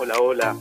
Hola, 0.00 0.14
hola. 0.20 0.54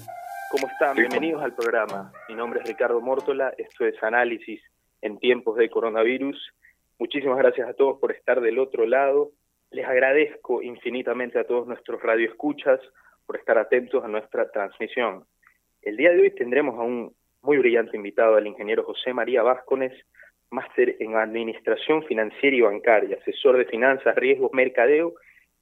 ¿Cómo 0.50 0.68
están? 0.68 0.96
Bienvenidos 0.96 1.44
al 1.44 1.54
programa. 1.54 2.12
Mi 2.28 2.34
nombre 2.34 2.60
es 2.60 2.68
Ricardo 2.68 3.00
Mórtola. 3.02 3.54
Esto 3.56 3.86
es 3.86 4.02
Análisis 4.02 4.60
en 5.02 5.20
tiempos 5.20 5.58
de 5.58 5.70
coronavirus. 5.70 6.56
Muchísimas 6.98 7.38
gracias 7.38 7.70
a 7.70 7.74
todos 7.74 8.00
por 8.00 8.12
estar 8.12 8.42
del 8.42 8.58
otro 8.58 8.88
lado. 8.88 9.30
Les 9.70 9.86
agradezco 9.86 10.64
infinitamente 10.64 11.38
a 11.38 11.44
todos 11.44 11.68
nuestros 11.68 12.02
radioescuchas 12.02 12.80
por 13.28 13.38
estar 13.38 13.60
atentos 13.60 14.04
a 14.04 14.08
nuestra 14.08 14.50
transmisión. 14.50 15.26
El 15.84 15.98
día 15.98 16.10
de 16.10 16.22
hoy 16.22 16.32
tendremos 16.32 16.80
a 16.80 16.82
un 16.82 17.14
muy 17.44 17.60
brillante 17.60 17.96
invitado, 17.96 18.38
al 18.38 18.48
ingeniero 18.48 18.86
José 18.86 19.14
María 19.14 19.44
Vázquez, 19.44 19.94
máster 20.50 20.96
en 21.00 21.16
Administración 21.16 22.04
Financiera 22.06 22.56
y 22.56 22.62
Bancaria, 22.62 23.18
asesor 23.22 23.58
de 23.58 23.66
finanzas, 23.66 24.16
riesgos, 24.16 24.52
mercadeo 24.54 25.14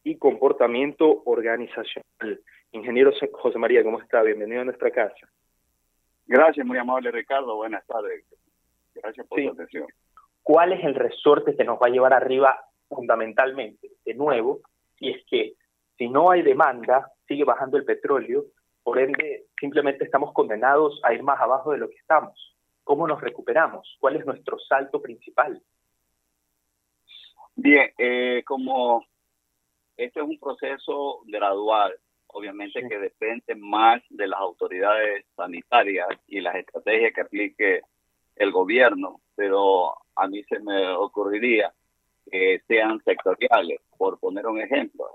y 0.02 0.18
comportamiento 0.18 1.24
organizacional. 1.26 2.40
Ingeniero 2.76 3.14
José 3.32 3.58
María, 3.58 3.84
¿cómo 3.84 4.02
está? 4.02 4.22
Bienvenido 4.22 4.62
a 4.62 4.66
nuestra 4.66 4.92
casa. 4.92 5.30
Gracias, 6.26 6.66
muy 6.66 6.78
amable 6.78 7.10
Ricardo. 7.10 7.56
Buenas 7.56 7.88
tardes. 7.88 8.26
Gracias 8.94 9.26
por 9.28 9.42
su 9.42 9.50
atención. 9.50 9.88
¿Cuál 10.44 10.74
es 10.74 10.84
el 10.84 10.94
resorte 10.94 11.56
que 11.56 11.64
nos 11.64 11.78
va 11.78 11.88
a 11.88 11.90
llevar 11.90 12.12
arriba 12.12 12.60
fundamentalmente? 12.90 13.92
De 14.04 14.14
nuevo, 14.14 14.60
y 15.00 15.12
es 15.12 15.26
que 15.26 15.54
si 15.98 16.10
no 16.10 16.32
hay 16.32 16.42
demanda, 16.42 17.14
sigue 17.30 17.46
bajando 17.46 17.78
el 17.78 17.86
petróleo, 17.86 18.44
por 18.84 19.00
ende 19.00 19.46
simplemente 19.58 20.04
estamos 20.04 20.34
condenados 20.34 21.00
a 21.04 21.14
ir 21.14 21.24
más 21.24 21.40
abajo 21.40 21.72
de 21.72 21.78
lo 21.78 21.90
que 21.90 21.96
estamos. 21.96 22.58
¿Cómo 22.84 23.08
nos 23.08 23.22
recuperamos? 23.22 23.96
¿Cuál 24.02 24.18
es 24.18 24.26
nuestro 24.26 24.60
salto 24.60 25.02
principal? 25.02 25.62
Bien, 27.56 27.90
eh, 27.98 28.44
como 28.46 29.06
este 29.96 30.20
es 30.20 30.26
un 30.26 30.38
proceso 30.38 31.22
gradual, 31.26 31.96
obviamente 32.36 32.86
que 32.88 33.00
depende 33.00 33.56
más 33.56 34.02
de 34.10 34.28
las 34.28 34.40
autoridades 34.40 35.26
sanitarias 35.38 36.08
y 36.28 36.42
las 36.42 36.56
estrategias 36.56 37.14
que 37.14 37.22
aplique 37.22 37.82
el 38.36 38.52
gobierno, 38.52 39.22
pero 39.36 39.94
a 40.16 40.28
mí 40.28 40.44
se 40.44 40.60
me 40.60 40.90
ocurriría 40.90 41.74
que 42.30 42.62
sean 42.68 43.02
sectoriales, 43.06 43.80
por 43.98 44.20
poner 44.20 44.48
un 44.48 44.60
ejemplo. 44.60 45.06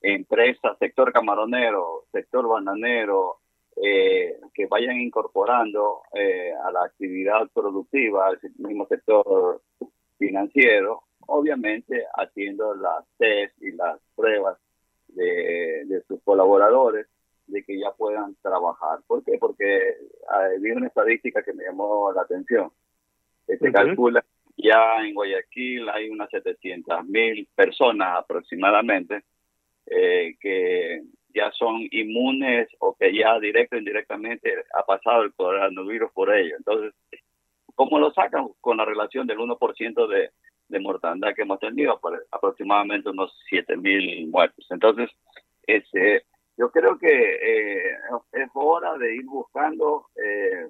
Empresas, 0.00 0.78
sector 0.78 1.12
camaronero, 1.12 2.04
sector 2.12 2.46
bananero, 2.46 3.38
eh, 3.76 4.38
que 4.54 4.66
vayan 4.66 5.00
incorporando 5.00 6.02
eh, 6.14 6.52
a 6.64 6.70
la 6.70 6.84
actividad 6.84 7.48
productiva, 7.52 8.28
al 8.28 8.38
mismo 8.58 8.86
sector 8.86 9.62
financiero, 10.16 11.02
obviamente 11.26 12.04
haciendo 12.14 12.74
las 12.74 13.04
test 13.18 13.60
y 13.60 13.72
las 13.72 13.98
pruebas 14.14 14.58
de, 15.14 15.84
de 15.86 16.02
sus 16.08 16.22
colaboradores 16.22 17.06
de 17.46 17.64
que 17.64 17.78
ya 17.78 17.92
puedan 17.92 18.34
trabajar. 18.42 19.00
¿Por 19.06 19.24
qué? 19.24 19.38
Porque 19.38 19.96
hay 20.28 20.70
una 20.70 20.86
estadística 20.86 21.42
que 21.42 21.52
me 21.52 21.64
llamó 21.64 22.12
la 22.12 22.22
atención. 22.22 22.70
Se 23.46 23.72
calcula 23.72 24.24
ya 24.56 25.04
en 25.04 25.14
Guayaquil 25.14 25.88
hay 25.88 26.08
unas 26.10 26.30
700 26.30 27.04
mil 27.06 27.48
personas 27.54 28.18
aproximadamente 28.18 29.24
eh, 29.86 30.36
que 30.40 31.02
ya 31.34 31.50
son 31.52 31.80
inmunes 31.90 32.68
o 32.78 32.94
que 32.94 33.14
ya 33.16 33.38
directo 33.40 33.76
o 33.76 33.78
indirectamente 33.78 34.52
ha 34.74 34.84
pasado 34.84 35.22
el 35.22 35.32
coronavirus 35.32 36.12
por 36.12 36.34
ellos. 36.34 36.58
Entonces, 36.58 36.94
¿cómo 37.74 37.98
lo 37.98 38.12
sacan? 38.12 38.48
Con 38.60 38.76
la 38.76 38.84
relación 38.84 39.26
del 39.26 39.38
1% 39.38 40.06
de, 40.08 40.30
de 40.72 40.80
mortandad 40.80 41.34
que 41.34 41.42
hemos 41.42 41.60
tenido, 41.60 42.00
aproximadamente 42.30 43.10
unos 43.10 43.32
7 43.48 43.76
mil 43.76 44.26
muertos. 44.28 44.66
Entonces, 44.70 45.10
ese, 45.66 46.24
yo 46.56 46.70
creo 46.72 46.98
que 46.98 47.08
eh, 47.08 47.96
es 48.32 48.48
hora 48.54 48.96
de 48.98 49.14
ir 49.14 49.26
buscando 49.26 50.06
eh, 50.16 50.66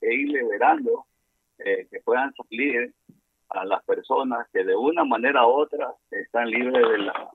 e 0.00 0.14
ir 0.14 0.28
liberando 0.28 1.06
eh, 1.58 1.88
que 1.90 2.00
puedan 2.00 2.32
salir 2.34 2.92
a 3.48 3.64
las 3.64 3.82
personas 3.84 4.46
que 4.52 4.62
de 4.62 4.76
una 4.76 5.04
manera 5.04 5.46
u 5.46 5.50
otra 5.50 5.92
están 6.10 6.50
libres 6.50 6.86
de 6.88 6.98
la 6.98 7.30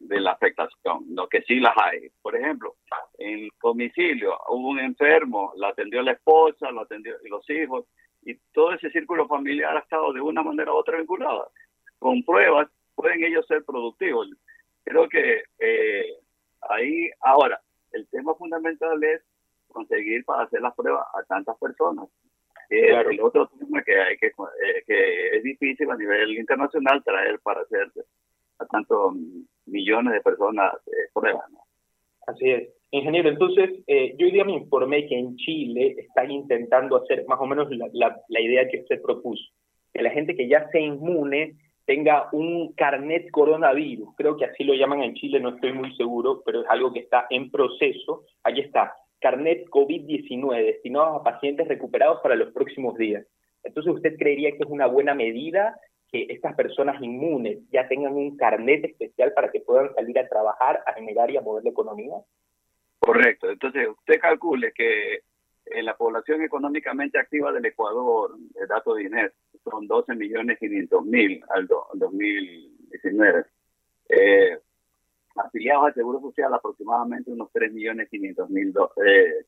de 0.00 0.20
la 0.20 0.32
afectación, 0.32 1.04
lo 1.10 1.28
que 1.28 1.42
sí 1.42 1.60
las 1.60 1.74
hay. 1.76 2.08
Por 2.22 2.34
ejemplo, 2.34 2.76
en 3.18 3.44
el 3.44 3.50
domicilio 3.62 4.36
hubo 4.48 4.70
un 4.70 4.80
enfermo, 4.80 5.52
la 5.56 5.68
atendió 5.68 6.02
la 6.02 6.12
esposa, 6.12 6.70
lo 6.70 6.80
atendió 6.80 7.14
los 7.28 7.48
hijos, 7.50 7.84
y 8.28 8.38
todo 8.52 8.74
ese 8.74 8.90
círculo 8.90 9.26
familiar 9.26 9.74
ha 9.74 9.80
estado 9.80 10.12
de 10.12 10.20
una 10.20 10.42
manera 10.42 10.70
u 10.70 10.76
otra 10.76 10.98
vinculado. 10.98 11.50
Con 11.98 12.22
pruebas 12.22 12.68
pueden 12.94 13.24
ellos 13.24 13.46
ser 13.46 13.64
productivos. 13.64 14.28
Creo 14.84 15.08
que 15.08 15.44
eh, 15.58 16.14
ahí, 16.68 17.10
ahora, 17.20 17.58
el 17.92 18.06
tema 18.08 18.34
fundamental 18.34 19.02
es 19.02 19.22
conseguir 19.68 20.26
para 20.26 20.42
hacer 20.42 20.60
las 20.60 20.74
pruebas 20.74 21.06
a 21.14 21.22
tantas 21.24 21.56
personas. 21.58 22.06
El 22.68 23.18
otro 23.22 23.48
tema 23.48 23.82
que 23.82 23.98
hay 23.98 24.18
que, 24.18 24.26
eh, 24.26 24.82
que 24.86 25.36
es 25.38 25.42
difícil 25.42 25.90
a 25.90 25.96
nivel 25.96 26.36
internacional 26.36 27.02
traer 27.02 27.40
para 27.40 27.62
hacer 27.62 27.90
a 28.58 28.66
tantos 28.66 29.14
millones 29.64 30.12
de 30.12 30.20
personas 30.20 30.74
eh, 30.86 31.08
pruebas. 31.14 31.44
Así 32.28 32.50
es. 32.50 32.68
Ingeniero, 32.90 33.30
entonces, 33.30 33.70
eh, 33.86 34.14
yo 34.18 34.26
hoy 34.26 34.32
día 34.32 34.44
me 34.44 34.52
informé 34.52 35.06
que 35.06 35.18
en 35.18 35.36
Chile 35.36 35.96
están 35.98 36.30
intentando 36.30 36.96
hacer 36.96 37.24
más 37.26 37.40
o 37.40 37.46
menos 37.46 37.68
la, 37.70 38.40
idea 38.40 38.68
que 38.68 38.80
usted 38.80 39.00
propuso, 39.00 39.42
que 39.94 40.02
la 40.02 40.10
gente 40.10 40.36
que 40.36 40.46
ya 40.46 40.68
se 40.70 40.78
inmune 40.78 41.56
tenga 41.86 42.28
un 42.32 42.74
carnet 42.74 43.30
coronavirus, 43.30 44.10
creo 44.14 44.36
que 44.36 44.44
así 44.44 44.62
lo 44.62 44.74
llaman 44.74 45.02
en 45.02 45.14
Chile, 45.14 45.40
no 45.40 45.54
estoy 45.54 45.72
muy 45.72 45.94
seguro, 45.96 46.42
pero 46.44 46.60
es 46.60 46.66
algo 46.68 46.92
que 46.92 47.00
está 47.00 47.26
en 47.30 47.50
proceso. 47.50 48.24
Allí 48.42 48.60
está, 48.60 48.94
carnet 49.20 49.64
COVID-19 49.70 50.64
destinado 50.66 51.16
a 51.16 51.24
pacientes 51.24 51.66
recuperados 51.66 52.20
para 52.22 52.36
los 52.36 52.52
próximos 52.52 52.98
días. 52.98 53.26
Entonces, 53.64 53.94
¿usted 53.94 54.16
creería 54.18 54.50
que 54.50 54.64
es 54.64 54.68
una 54.68 54.86
buena 54.86 55.14
medida 55.14 55.78
que 56.10 56.26
estas 56.30 56.54
personas 56.54 57.02
inmunes 57.02 57.58
ya 57.70 57.86
tengan 57.86 58.14
un 58.14 58.36
carnet 58.36 58.84
especial 58.84 59.32
para 59.34 59.50
que 59.50 59.60
puedan 59.60 59.94
salir 59.94 60.18
a 60.18 60.28
trabajar, 60.28 60.82
a 60.86 60.94
generar 60.94 61.30
y 61.30 61.36
a 61.36 61.42
mover 61.42 61.64
la 61.64 61.70
economía? 61.70 62.14
Correcto. 62.98 63.50
Entonces, 63.50 63.88
usted 63.88 64.20
calcule 64.20 64.72
que 64.72 65.20
en 65.66 65.84
la 65.84 65.96
población 65.96 66.42
económicamente 66.42 67.18
activa 67.18 67.52
del 67.52 67.66
Ecuador, 67.66 68.36
el 68.54 68.68
dato 68.68 68.94
de 68.94 69.04
INES, 69.04 69.32
son 69.62 69.86
12 69.86 70.14
millones 70.14 70.58
500 70.58 71.04
mil 71.04 71.44
al 71.50 71.66
2019. 71.66 73.44
Eh, 74.08 74.58
afiliados 75.36 75.86
al 75.86 75.94
Seguro 75.94 76.20
Social, 76.20 76.52
aproximadamente 76.54 77.30
unos 77.30 77.50
3 77.52 77.72
millones 77.72 78.08
500 78.08 78.50
mil 78.50 78.72
eh, 79.04 79.44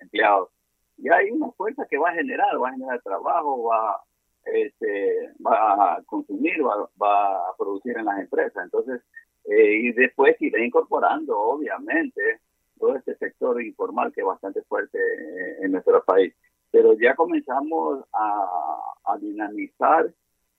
empleados. 0.00 0.48
Y 0.96 1.08
hay 1.12 1.30
una 1.30 1.50
fuerza 1.52 1.86
que 1.88 1.98
va 1.98 2.10
a 2.10 2.14
generar, 2.14 2.60
va 2.60 2.68
a 2.68 2.72
generar 2.72 3.00
trabajo, 3.02 3.64
va 3.64 4.02
este, 4.44 5.32
va 5.44 5.96
a 5.96 6.02
consumir, 6.04 6.62
va, 6.64 7.48
a 7.48 7.56
producir 7.56 7.96
en 7.96 8.04
las 8.04 8.20
empresas. 8.20 8.64
Entonces, 8.64 9.00
eh, 9.44 9.74
y 9.74 9.92
después 9.92 10.36
irá 10.40 10.64
incorporando, 10.64 11.38
obviamente, 11.38 12.40
todo 12.78 12.96
este 12.96 13.14
sector 13.16 13.62
informal 13.62 14.12
que 14.12 14.20
es 14.20 14.26
bastante 14.26 14.62
fuerte 14.62 14.98
en 15.60 15.72
nuestro 15.72 16.02
país. 16.04 16.34
Pero 16.70 16.94
ya 16.94 17.14
comenzamos 17.14 18.04
a, 18.12 18.78
a 19.04 19.18
dinamizar 19.18 20.10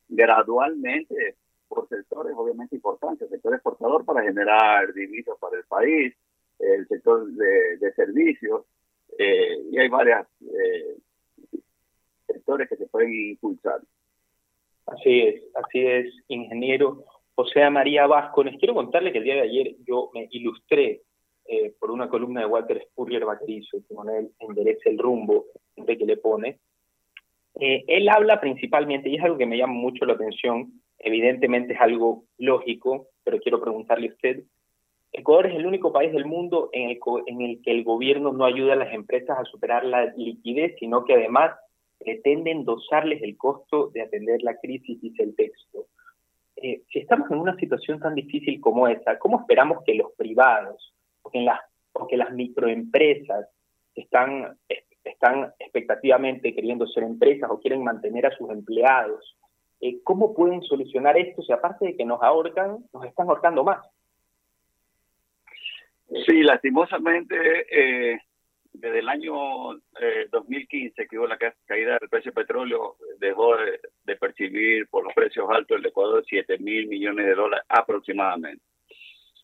gradualmente 0.09 1.37
por 1.67 1.87
sectores 1.87 2.33
obviamente 2.35 2.75
importantes, 2.75 3.23
el 3.23 3.29
sector 3.29 3.53
exportador 3.53 4.03
para 4.03 4.23
generar 4.23 4.93
divisas 4.93 5.35
para 5.39 5.57
el 5.57 5.63
país, 5.63 6.13
el 6.59 6.87
sector 6.87 7.25
de, 7.31 7.93
servicios, 7.95 8.65
eh, 9.17 9.57
y 9.71 9.79
hay 9.79 9.87
varias 9.87 10.27
eh, 10.41 10.97
sectores 12.33 12.69
que 12.69 12.77
se 12.77 12.87
pueden 12.87 13.13
impulsar. 13.13 13.79
Así 14.87 15.21
es, 15.21 15.43
así 15.55 15.85
es, 15.85 16.13
ingeniero 16.27 17.05
José 17.35 17.69
María 17.69 18.07
Vasco. 18.07 18.43
Les 18.43 18.57
quiero 18.57 18.73
contarle 18.73 19.11
que 19.11 19.19
el 19.19 19.23
día 19.23 19.35
de 19.35 19.41
ayer 19.41 19.75
yo 19.85 20.09
me 20.13 20.27
ilustré 20.31 21.01
eh, 21.45 21.73
por 21.79 21.91
una 21.91 22.09
columna 22.09 22.41
de 22.41 22.47
Walter 22.47 22.81
Spurrier 22.89 23.25
Vaquerizo, 23.25 23.79
que 23.87 23.95
con 23.95 24.09
él 24.09 24.31
enderece 24.39 24.89
el 24.89 24.97
rumbo 24.97 25.45
que 25.75 26.05
le 26.05 26.17
pone. 26.17 26.59
Eh, 27.59 27.83
él 27.87 28.07
habla 28.09 28.39
principalmente, 28.39 29.09
y 29.09 29.15
es 29.15 29.23
algo 29.23 29.37
que 29.37 29.45
me 29.45 29.57
llama 29.57 29.73
mucho 29.73 30.05
la 30.05 30.13
atención, 30.13 30.71
evidentemente 30.99 31.73
es 31.73 31.81
algo 31.81 32.23
lógico, 32.37 33.07
pero 33.23 33.39
quiero 33.39 33.59
preguntarle 33.61 34.07
a 34.07 34.11
usted, 34.11 34.43
Ecuador 35.11 35.47
es 35.47 35.55
el 35.55 35.65
único 35.65 35.91
país 35.91 36.13
del 36.13 36.25
mundo 36.25 36.69
en 36.71 36.89
el, 36.91 36.99
en 37.25 37.41
el 37.41 37.61
que 37.61 37.71
el 37.71 37.83
gobierno 37.83 38.31
no 38.31 38.45
ayuda 38.45 38.73
a 38.73 38.77
las 38.77 38.93
empresas 38.93 39.37
a 39.37 39.43
superar 39.43 39.83
la 39.83 40.05
liquidez, 40.15 40.75
sino 40.79 41.03
que 41.03 41.13
además 41.13 41.51
pretende 42.03 42.51
endosarles 42.51 43.21
el 43.21 43.37
costo 43.37 43.87
de 43.87 44.01
atender 44.01 44.41
la 44.41 44.57
crisis, 44.57 44.99
dice 45.01 45.23
el 45.23 45.35
texto. 45.35 45.87
Eh, 46.55 46.83
si 46.91 46.99
estamos 46.99 47.29
en 47.31 47.39
una 47.39 47.55
situación 47.55 47.99
tan 47.99 48.15
difícil 48.15 48.59
como 48.61 48.87
esa, 48.87 49.17
¿cómo 49.17 49.39
esperamos 49.39 49.83
que 49.83 49.95
los 49.95 50.11
privados 50.13 50.93
o 51.23 51.29
que, 51.29 51.41
las, 51.41 51.59
las 52.11 52.31
microempresas 52.33 53.47
están, 53.95 54.57
están 55.03 55.53
expectativamente 55.59 56.53
queriendo 56.53 56.85
ser 56.87 57.03
empresas 57.03 57.49
o 57.49 57.59
quieren 57.59 57.83
mantener 57.83 58.25
a 58.25 58.37
sus 58.37 58.49
empleados, 58.49 59.37
eh, 59.79 59.99
¿cómo 60.03 60.33
pueden 60.33 60.61
solucionar 60.61 61.17
esto 61.17 61.41
si 61.41 61.51
aparte 61.51 61.87
de 61.87 61.97
que 61.97 62.05
nos 62.05 62.21
ahorcan, 62.21 62.85
nos 62.93 63.05
están 63.05 63.27
ahorcando 63.27 63.63
más? 63.63 63.79
Sí, 66.25 66.43
lastimosamente, 66.43 67.35
eh, 67.71 68.19
desde 68.73 68.99
el 68.99 69.09
año 69.09 69.33
2015, 70.31 71.07
que 71.07 71.17
hubo 71.17 71.27
la 71.27 71.37
caída 71.37 71.97
del 71.99 72.09
precio 72.09 72.31
del 72.31 72.45
petróleo, 72.45 72.95
dejó 73.19 73.55
de, 73.57 74.15
percibir 74.15 74.87
por 74.87 75.03
los 75.03 75.13
precios 75.13 75.49
altos 75.49 75.79
el 75.79 75.85
Ecuador 75.85 76.23
7 76.27 76.59
mil 76.59 76.87
millones 76.87 77.25
de 77.25 77.33
dólares 77.33 77.65
aproximadamente. 77.69 78.63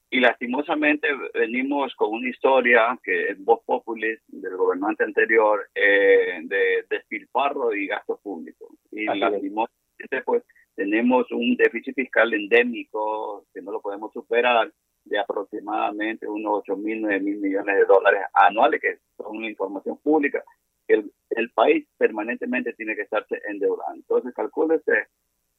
Y 0.10 0.20
lastimosamente 0.20 1.08
venimos 1.34 1.94
con 1.96 2.12
una 2.14 2.30
historia 2.30 2.98
que 3.04 3.30
es 3.30 3.44
voz 3.44 3.62
populi 3.66 4.16
del 4.28 4.56
gobernante 4.56 5.04
anterior 5.04 5.70
eh, 5.74 6.40
de 6.44 6.86
despilfarro 6.90 7.74
y 7.74 7.88
gasto 7.88 8.18
público. 8.22 8.70
Y 8.92 9.06
lastimosamente 9.06 10.22
pues 10.26 10.44
tenemos 10.76 11.30
un 11.32 11.56
déficit 11.56 11.96
fiscal 11.96 12.34
endémico 12.34 13.46
que 13.54 13.62
no 13.62 13.72
lo 13.72 13.82
podemos 13.82 14.14
superar 14.14 14.72
de 15.08 15.20
aproximadamente 15.20 16.28
unos 16.28 16.60
8 16.60 16.78
mil, 16.78 17.02
9 17.02 17.20
mil 17.20 17.38
millones 17.38 17.76
de 17.76 17.86
dólares 17.86 18.22
anuales, 18.34 18.82
que 18.82 19.00
son 19.18 19.44
información 19.44 19.98
pública. 19.98 20.44
El, 20.88 21.12
el 21.32 21.50
país 21.52 21.86
permanentemente 21.98 22.74
tiene 22.74 22.96
que 22.96 23.02
estarse 23.04 23.42
endeudando. 23.48 23.96
Entonces, 23.96 24.34
calcúlese 24.34 25.08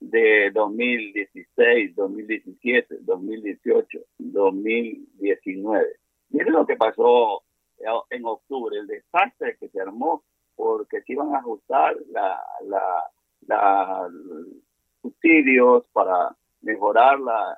de 0.00 0.50
2016, 0.52 1.94
2017, 1.94 2.98
2018, 3.00 3.98
2019. 4.18 5.86
Miren 6.30 6.52
lo 6.52 6.66
que 6.66 6.76
pasó 6.76 7.42
en 8.10 8.24
octubre, 8.24 8.78
el 8.78 8.86
desastre 8.86 9.56
que 9.58 9.68
se 9.68 9.80
armó 9.80 10.22
porque 10.56 11.00
se 11.02 11.12
iban 11.12 11.34
a 11.34 11.38
ajustar 11.38 11.96
la, 12.10 12.40
la, 12.66 12.82
la 13.46 14.08
subsidios 15.00 15.84
para 15.92 16.34
mejorar 16.60 17.20
la 17.20 17.56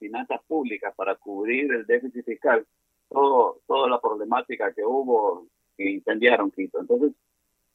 finanzas 0.00 0.40
públicas, 0.48 0.92
para 0.96 1.14
cubrir 1.14 1.72
el 1.72 1.86
déficit 1.86 2.24
fiscal, 2.24 2.66
todo, 3.08 3.60
toda 3.68 3.88
la 3.88 4.00
problemática 4.00 4.72
que 4.72 4.82
hubo 4.84 5.46
que 5.76 5.88
incendiaron 5.88 6.50
Quito. 6.50 6.80
Entonces, 6.80 7.12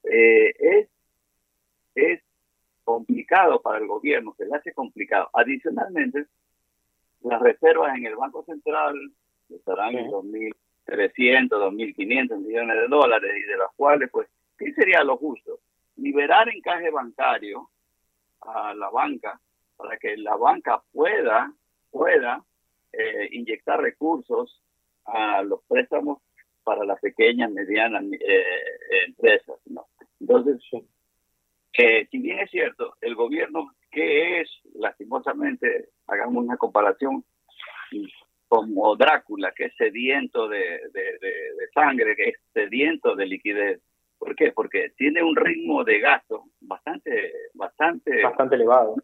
eh, 0.03 0.53
es, 0.59 0.89
es 1.95 2.21
complicado 2.83 3.61
para 3.61 3.79
el 3.79 3.87
gobierno, 3.87 4.35
se 4.37 4.45
le 4.45 4.55
hace 4.55 4.73
complicado. 4.73 5.29
Adicionalmente, 5.33 6.25
las 7.21 7.41
reservas 7.41 7.97
en 7.97 8.05
el 8.05 8.15
Banco 8.15 8.43
Central 8.43 8.95
estarán 9.49 9.95
en 9.95 10.11
2.300, 10.11 11.49
2.500 11.49 12.37
millones 12.37 12.77
de 12.77 12.87
dólares 12.87 13.31
y 13.37 13.41
de 13.41 13.57
las 13.57 13.71
cuales, 13.75 14.09
pues, 14.11 14.27
¿qué 14.57 14.73
sería 14.73 15.03
lo 15.03 15.17
justo? 15.17 15.59
Liberar 15.97 16.49
encaje 16.49 16.91
bancario 16.91 17.69
a 18.41 18.73
la 18.75 18.89
banca 18.89 19.39
para 19.75 19.97
que 19.97 20.15
la 20.17 20.35
banca 20.35 20.81
pueda, 20.91 21.51
pueda 21.95 22.43
eh, 22.91 23.29
inyectar 23.31 23.79
recursos 23.79 24.61
a 25.05 25.41
los 25.43 25.61
préstamos 25.65 26.21
para 26.61 26.83
las 26.83 26.99
pequeñas, 26.99 27.49
medianas 27.51 28.03
eh, 28.11 28.43
empresas. 29.07 29.57
¿no? 29.67 29.85
Entonces, 30.19 30.61
que 31.71 32.05
si 32.11 32.17
bien 32.17 32.39
es 32.39 32.51
cierto, 32.51 32.95
el 32.99 33.15
gobierno, 33.15 33.69
que 33.91 34.41
es, 34.41 34.49
lastimosamente, 34.73 35.89
hagamos 36.07 36.43
una 36.43 36.57
comparación, 36.57 37.23
como 38.49 38.95
Drácula, 38.97 39.53
que 39.53 39.65
es 39.65 39.75
sediento 39.77 40.49
de, 40.49 40.81
de, 40.91 41.67
sangre, 41.73 42.15
que 42.17 42.29
es 42.29 42.35
sediento 42.53 43.15
de 43.15 43.25
liquidez. 43.25 43.81
¿Por 44.17 44.35
qué? 44.35 44.51
Porque 44.51 44.91
tiene 44.97 45.23
un 45.23 45.35
ritmo 45.35 45.85
de 45.85 45.99
gasto 45.99 46.43
bastante, 46.59 47.31
bastante... 47.53 48.21
Bastante 48.21 48.55
elevado. 48.55 48.95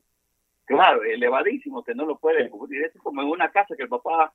Claro, 0.71 1.03
elevadísimo, 1.03 1.83
que 1.83 1.94
no 1.94 2.06
lo 2.06 2.18
puede 2.18 2.50
cubrir. 2.50 2.85
Es 2.85 2.94
como 3.01 3.21
en 3.21 3.27
una 3.27 3.51
casa 3.51 3.75
que 3.75 3.83
el 3.83 3.89
papá 3.89 4.33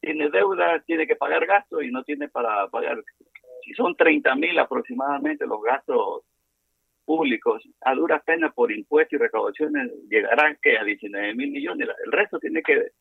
tiene 0.00 0.28
deuda, 0.28 0.80
tiene 0.80 1.06
que 1.06 1.16
pagar 1.16 1.46
gastos 1.46 1.82
y 1.82 1.90
no 1.90 2.04
tiene 2.04 2.28
para 2.28 2.68
pagar. 2.68 3.02
Si 3.64 3.72
son 3.72 3.96
30 3.96 4.34
mil 4.36 4.58
aproximadamente 4.58 5.46
los 5.46 5.62
gastos 5.62 6.22
públicos, 7.06 7.66
a 7.80 7.94
duras 7.94 8.22
penas 8.24 8.52
por 8.52 8.70
impuestos 8.70 9.14
y 9.14 9.22
recaudaciones 9.22 9.90
llegarán 10.10 10.58
que 10.62 10.76
a 10.76 10.84
19 10.84 11.34
mil 11.34 11.50
millones. 11.50 11.88
El 12.04 12.12
resto 12.12 12.38
tiene 12.38 12.62
que 12.62 12.92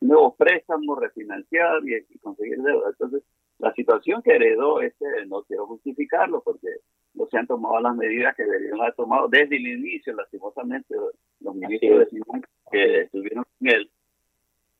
nuevos 0.00 0.36
préstamos, 0.36 0.98
refinanciar 0.98 1.80
y, 1.86 2.18
conseguir 2.18 2.62
deuda. 2.62 2.88
Entonces, 2.90 3.22
la 3.58 3.72
situación 3.74 4.22
que 4.22 4.36
heredó 4.36 4.80
este, 4.80 5.04
no 5.26 5.42
quiero 5.42 5.66
justificarlo 5.66 6.42
porque 6.42 6.68
no 7.14 7.26
se 7.26 7.38
han 7.38 7.46
tomado 7.46 7.80
las 7.80 7.94
medidas 7.94 8.34
que 8.36 8.44
deberían 8.44 8.80
haber 8.80 8.94
tomado 8.94 9.28
desde 9.28 9.56
el 9.56 9.66
inicio, 9.66 10.14
lastimosamente, 10.14 10.94
los 11.46 11.54
ministros 11.54 12.00
de 12.00 12.20
que 12.70 13.00
estuvieron 13.02 13.44
en 13.60 13.68
él, 13.68 13.90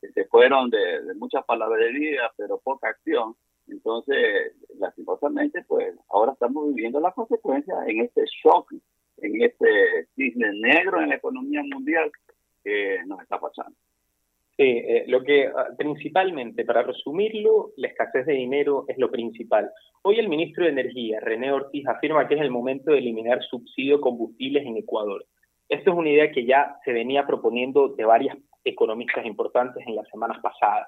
que 0.01 0.11
se 0.11 0.25
fueron 0.25 0.69
de, 0.69 1.01
de 1.03 1.13
mucha 1.15 1.43
pero 2.37 2.59
poca 2.59 2.89
acción 2.89 3.35
entonces, 3.67 4.53
lastimosamente, 4.79 5.63
pues 5.67 5.93
ahora 6.09 6.33
estamos 6.33 6.73
viviendo 6.73 6.99
las 6.99 7.13
consecuencias 7.13 7.77
en 7.87 8.01
este 8.01 8.23
shock, 8.25 8.73
en 9.17 9.41
este 9.41 10.07
cisne 10.15 10.53
negro 10.53 11.01
en 11.01 11.09
la 11.09 11.15
economía 11.15 11.61
mundial 11.63 12.11
que 12.63 12.99
nos 13.05 13.21
está 13.21 13.39
pasando. 13.39 13.75
Sí, 14.55 14.63
eh, 14.63 15.03
lo 15.07 15.21
que 15.23 15.47
ah, 15.47 15.67
principalmente, 15.77 16.65
para 16.65 16.81
resumirlo, 16.81 17.71
la 17.75 17.89
escasez 17.89 18.25
de 18.25 18.33
dinero 18.33 18.85
es 18.87 18.97
lo 18.97 19.11
principal. 19.11 19.69
Hoy 20.01 20.17
el 20.17 20.29
ministro 20.29 20.63
de 20.63 20.71
Energía, 20.71 21.19
René 21.19 21.51
Ortiz, 21.51 21.85
afirma 21.87 22.27
que 22.27 22.35
es 22.35 22.41
el 22.41 22.49
momento 22.49 22.91
de 22.91 22.99
eliminar 22.99 23.43
subsidio 23.43 24.01
combustibles 24.01 24.65
en 24.65 24.77
Ecuador. 24.77 25.25
Esto 25.69 25.91
es 25.91 25.97
una 25.97 26.09
idea 26.09 26.31
que 26.31 26.45
ya 26.45 26.77
se 26.85 26.93
venía 26.93 27.25
proponiendo 27.25 27.89
de 27.89 28.05
varias 28.05 28.37
economistas 28.63 29.25
importantes 29.25 29.85
en 29.85 29.95
las 29.95 30.07
semanas 30.09 30.39
pasadas. 30.41 30.87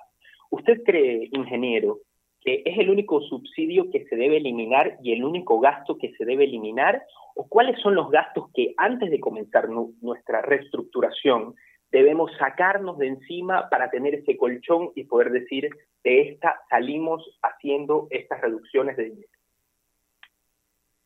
¿Usted 0.50 0.84
cree, 0.84 1.30
ingeniero, 1.32 2.00
que 2.42 2.64
es 2.66 2.78
el 2.78 2.90
único 2.90 3.22
subsidio 3.22 3.92
que 3.92 4.06
se 4.06 4.16
debe 4.16 4.38
eliminar 4.38 4.98
y 5.04 5.14
el 5.14 5.24
único 5.24 5.60
gasto 5.60 5.98
que 5.98 6.14
se 6.14 6.26
debe 6.26 6.46
eliminar? 6.46 7.04
¿O 7.36 7.48
cuáles 7.48 7.80
son 7.82 7.96
los 7.96 8.10
gastos 8.10 8.50
que 8.54 8.74
antes 8.78 9.12
de 9.12 9.20
comenzar 9.20 9.70
nuestra 9.70 10.42
reestructuración 10.42 11.56
debemos 11.92 12.32
sacarnos 12.38 12.98
de 13.00 13.08
encima 13.08 13.68
para 13.70 13.90
tener 13.90 14.16
ese 14.16 14.38
colchón 14.38 14.92
y 14.96 15.04
poder 15.06 15.32
decir 15.32 15.70
de 16.04 16.22
esta 16.22 16.62
salimos 16.70 17.38
haciendo 17.42 18.08
estas 18.12 18.42
reducciones 18.42 18.96
de 18.96 19.04
dinero? 19.06 19.30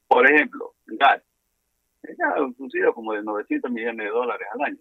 Por 0.08 0.31
ejemplo, 0.31 0.74
gas. 0.86 1.24
Es 2.03 2.17
un 2.39 2.55
subsidio 2.55 2.94
como 2.94 3.13
de 3.13 3.23
900 3.23 3.71
millones 3.71 4.05
de 4.05 4.11
dólares 4.11 4.47
al 4.53 4.61
año. 4.61 4.77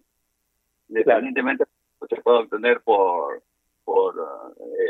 Independientemente 0.89 1.65
se 2.09 2.21
puede 2.21 2.39
obtener 2.39 2.81
por 2.81 3.41
por, 3.83 4.15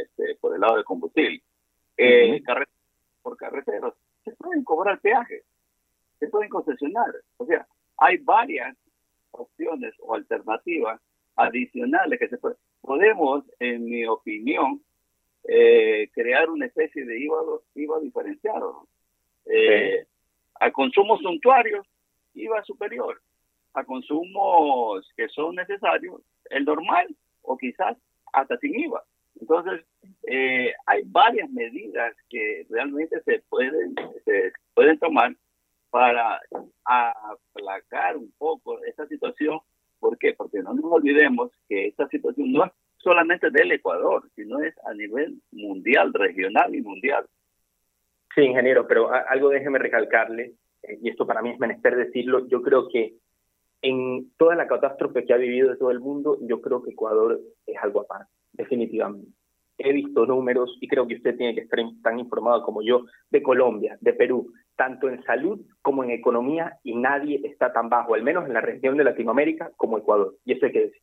este, 0.01 0.35
por 0.35 0.53
el 0.53 0.61
lado 0.61 0.75
del 0.75 0.85
combustible 0.85 1.41
eh, 1.97 2.41
por 3.21 3.37
carreteros, 3.37 3.93
se 4.23 4.31
pueden 4.35 4.63
cobrar 4.63 4.99
peajes, 4.99 5.43
se 6.19 6.27
pueden 6.27 6.49
concesionar. 6.49 7.13
O 7.37 7.45
sea, 7.45 7.65
hay 7.97 8.17
varias 8.17 8.75
opciones 9.31 9.93
o 9.99 10.15
alternativas 10.15 10.99
adicionales 11.35 12.19
que 12.19 12.27
se 12.27 12.37
pueden. 12.37 12.57
Podemos, 12.81 13.45
en 13.59 13.85
mi 13.85 14.05
opinión, 14.05 14.81
eh, 15.45 16.09
crear 16.13 16.49
una 16.49 16.65
especie 16.65 17.05
de 17.05 17.19
IVA, 17.19 17.41
IVA 17.75 17.99
diferenciado. 17.99 18.87
Eh, 19.45 20.05
A 20.59 20.71
consumos 20.71 21.19
suntuarios, 21.21 21.85
IVA 22.33 22.63
superior. 22.63 23.21
A 23.73 23.83
consumos 23.83 25.11
que 25.17 25.27
son 25.29 25.55
necesarios, 25.55 26.21
el 26.49 26.65
normal 26.65 27.07
o 27.41 27.57
quizás 27.57 27.97
hasta 28.31 28.57
sin 28.57 28.79
IVA. 28.79 29.03
Entonces, 29.39 29.85
eh, 30.27 30.73
hay 30.85 31.01
varias 31.05 31.49
medidas 31.49 32.15
que 32.29 32.65
realmente 32.69 33.21
se 33.23 33.39
pueden, 33.49 33.95
se 34.25 34.53
pueden 34.73 34.99
tomar 34.99 35.35
para 35.89 36.39
aplacar 36.85 38.17
un 38.17 38.31
poco 38.37 38.83
esta 38.83 39.07
situación. 39.07 39.59
¿Por 39.99 40.17
qué? 40.17 40.33
Porque 40.33 40.59
no 40.61 40.73
nos 40.73 40.85
olvidemos 40.85 41.51
que 41.67 41.87
esta 41.87 42.07
situación 42.09 42.51
no 42.51 42.65
es 42.65 42.71
solamente 42.97 43.51
del 43.51 43.71
Ecuador, 43.71 44.29
sino 44.35 44.61
es 44.61 44.73
a 44.85 44.93
nivel 44.93 45.41
mundial, 45.51 46.13
regional 46.13 46.73
y 46.73 46.81
mundial. 46.81 47.27
Sí, 48.33 48.41
ingeniero, 48.41 48.87
pero 48.87 49.11
algo 49.11 49.49
déjeme 49.49 49.77
recalcarle, 49.77 50.53
y 51.01 51.09
esto 51.09 51.25
para 51.25 51.41
mí 51.41 51.51
es 51.51 51.59
menester 51.59 51.95
decirlo, 51.95 52.47
yo 52.47 52.61
creo 52.61 52.87
que 52.89 53.15
en 53.81 54.31
toda 54.37 54.55
la 54.55 54.67
catástrofe 54.67 55.25
que 55.25 55.33
ha 55.33 55.37
vivido 55.37 55.77
todo 55.77 55.91
el 55.91 55.99
mundo, 55.99 56.37
yo 56.41 56.61
creo 56.61 56.81
que 56.83 56.91
Ecuador 56.91 57.39
es 57.65 57.77
algo 57.81 58.01
aparte 58.01 58.31
definitivamente. 58.53 59.29
He 59.77 59.91
visto 59.91 60.25
números 60.25 60.77
y 60.79 60.87
creo 60.87 61.07
que 61.07 61.15
usted 61.15 61.35
tiene 61.35 61.55
que 61.55 61.61
estar 61.61 61.79
tan 62.03 62.19
informado 62.19 62.63
como 62.63 62.81
yo 62.81 63.05
de 63.29 63.41
Colombia, 63.41 63.97
de 63.99 64.13
Perú, 64.13 64.53
tanto 64.75 65.09
en 65.09 65.23
salud 65.23 65.59
como 65.81 66.03
en 66.03 66.11
economía 66.11 66.79
y 66.83 66.95
nadie 66.95 67.41
está 67.43 67.73
tan 67.73 67.89
bajo, 67.89 68.13
al 68.13 68.23
menos 68.23 68.45
en 68.45 68.53
la 68.53 68.61
región 68.61 68.95
de 68.97 69.03
Latinoamérica 69.03 69.71
como 69.75 69.97
Ecuador. 69.97 70.35
Y 70.45 70.53
eso 70.53 70.67
hay 70.67 70.71
que 70.71 70.85
decir. 70.85 71.01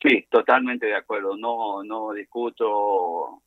Sí, 0.00 0.26
totalmente 0.30 0.86
de 0.86 0.96
acuerdo. 0.96 1.36
No, 1.36 1.84
no 1.84 2.12
discuto. 2.12 3.42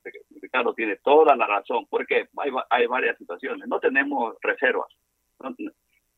Ricardo 0.46 0.76
tiene 0.76 0.98
toda 0.98 1.36
la 1.36 1.48
razón, 1.48 1.88
porque 1.90 2.28
hay, 2.38 2.52
hay 2.70 2.86
varias 2.86 3.18
situaciones. 3.18 3.68
No 3.68 3.80
tenemos 3.80 4.36
reservas. 4.42 4.88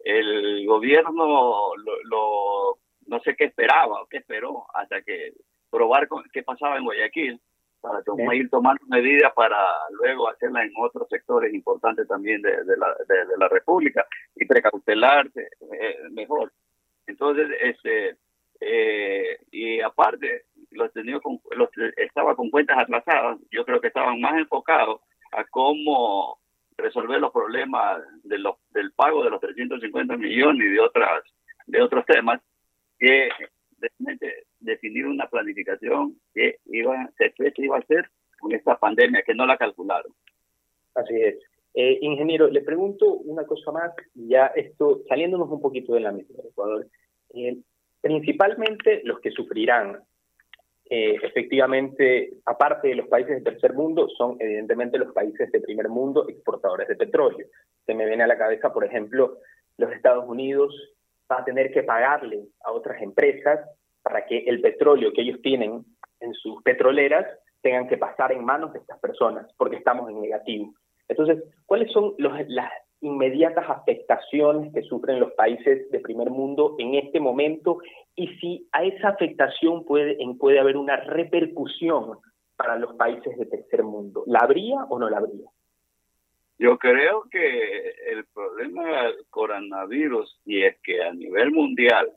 El 0.03 0.65
gobierno 0.67 1.71
lo, 1.75 2.77
no 3.07 3.19
sé 3.21 3.35
qué 3.35 3.45
esperaba 3.45 4.05
qué 4.09 4.17
esperó 4.17 4.65
hasta 4.73 5.01
que 5.01 5.33
probar 5.69 6.07
qué 6.33 6.43
pasaba 6.43 6.77
en 6.77 6.83
Guayaquil 6.83 7.41
para 7.81 8.01
ir 8.35 8.49
tomando 8.49 8.83
medidas 8.87 9.31
para 9.33 9.57
luego 9.91 10.29
hacerlas 10.29 10.65
en 10.65 10.73
otros 10.77 11.07
sectores 11.09 11.53
importantes 11.53 12.07
también 12.07 12.41
de, 12.41 12.51
la, 12.77 12.95
de, 13.07 13.37
la 13.37 13.47
República 13.47 14.05
y 14.35 14.45
precautelarse 14.45 15.49
eh, 15.71 15.97
mejor. 16.11 16.51
Entonces, 17.05 17.47
este, 17.61 18.17
eh, 18.59 19.37
y 19.51 19.79
aparte, 19.79 20.45
los, 20.71 20.91
tenido 20.93 21.21
con, 21.21 21.39
los 21.55 21.69
estaba 21.97 22.35
con 22.35 22.49
cuentas 22.49 22.77
atrasadas, 22.77 23.39
yo 23.51 23.65
creo 23.65 23.81
que 23.81 23.87
estaban 23.87 24.19
más 24.19 24.37
enfocados 24.37 25.01
a 25.31 25.43
cómo 25.45 26.39
resolver 26.77 27.19
los 27.19 27.31
problemas 27.31 28.01
de 28.23 28.37
los, 28.37 28.55
del 28.71 28.91
pago 28.91 29.23
de 29.23 29.31
los 29.31 29.41
350 29.41 30.17
millones 30.17 30.67
y 30.67 30.69
de 30.73 30.79
otras 30.79 31.23
de 31.65 31.81
otros 31.81 32.05
temas 32.05 32.41
que 32.97 33.29
definir 34.59 35.05
una 35.05 35.27
planificación 35.27 36.15
que 36.33 36.57
iba, 36.65 37.09
que 37.17 37.53
iba 37.57 37.77
a 37.77 37.85
ser 37.85 38.09
con 38.39 38.53
esta 38.53 38.77
pandemia, 38.77 39.21
que 39.23 39.35
no 39.35 39.45
la 39.45 39.57
calcularon. 39.57 40.11
Así 40.95 41.15
es. 41.15 41.35
Eh, 41.73 41.99
ingeniero, 42.01 42.47
le 42.47 42.61
pregunto 42.61 43.05
una 43.13 43.45
cosa 43.45 43.71
más, 43.71 43.91
ya 44.15 44.47
esto, 44.47 45.03
saliéndonos 45.07 45.49
un 45.49 45.61
poquito 45.61 45.93
del 45.93 46.07
ámbito 46.07 46.33
del 46.33 46.47
Ecuador. 46.47 46.87
Eh, 47.35 47.57
principalmente 48.01 49.01
los 49.03 49.19
que 49.19 49.31
sufrirán 49.31 50.01
eh, 50.89 51.17
efectivamente, 51.21 52.33
aparte 52.45 52.89
de 52.89 52.95
los 52.95 53.07
países 53.07 53.35
de 53.35 53.51
tercer 53.51 53.73
mundo, 53.73 54.07
son 54.09 54.37
evidentemente 54.39 54.97
los 54.97 55.13
países 55.13 55.51
de 55.51 55.59
primer 55.59 55.89
mundo 55.89 56.27
exportadores 56.27 56.87
de 56.87 56.95
petróleo. 56.95 57.47
Se 57.85 57.93
me 57.93 58.05
viene 58.05 58.23
a 58.23 58.27
la 58.27 58.37
cabeza, 58.37 58.73
por 58.73 58.85
ejemplo, 58.85 59.37
los 59.77 59.91
Estados 59.91 60.25
Unidos 60.27 60.73
va 61.31 61.39
a 61.39 61.45
tener 61.45 61.71
que 61.71 61.83
pagarle 61.83 62.47
a 62.63 62.71
otras 62.71 63.01
empresas 63.01 63.59
para 64.01 64.25
que 64.25 64.39
el 64.39 64.61
petróleo 64.61 65.11
que 65.13 65.21
ellos 65.21 65.41
tienen 65.41 65.83
en 66.21 66.33
sus 66.33 66.61
petroleras 66.63 67.25
tengan 67.61 67.87
que 67.87 67.97
pasar 67.97 68.31
en 68.31 68.45
manos 68.45 68.71
de 68.71 68.79
estas 68.79 68.99
personas, 68.99 69.45
porque 69.57 69.75
estamos 69.75 70.09
en 70.09 70.21
negativo. 70.21 70.73
Entonces, 71.09 71.43
¿cuáles 71.65 71.91
son 71.91 72.13
las 72.17 72.39
inmediatas 73.01 73.69
afectaciones 73.69 74.73
que 74.73 74.81
sufren 74.81 75.19
los 75.19 75.33
países 75.33 75.89
de 75.91 75.99
primer 75.99 76.29
mundo 76.29 76.75
en 76.79 76.95
este 76.95 77.19
momento 77.19 77.79
y 78.15 78.27
si 78.39 78.67
a 78.71 78.83
esa 78.83 79.09
afectación 79.09 79.85
puede, 79.85 80.17
puede 80.39 80.59
haber 80.59 80.77
una 80.77 80.97
repercusión 80.97 82.19
para 82.57 82.75
los 82.77 82.95
países 82.95 83.37
de 83.37 83.45
tercer 83.45 83.83
mundo? 83.83 84.23
¿La 84.25 84.39
habría 84.39 84.83
o 84.89 84.99
no 84.99 85.09
la 85.09 85.17
habría? 85.17 85.47
Yo 86.59 86.77
creo 86.79 87.23
que 87.29 87.93
el 88.07 88.25
problema 88.33 89.03
del 89.03 89.27
coronavirus, 89.29 90.41
y 90.43 90.63
es 90.63 90.75
que 90.81 91.03
a 91.03 91.13
nivel 91.13 91.51
mundial, 91.51 92.11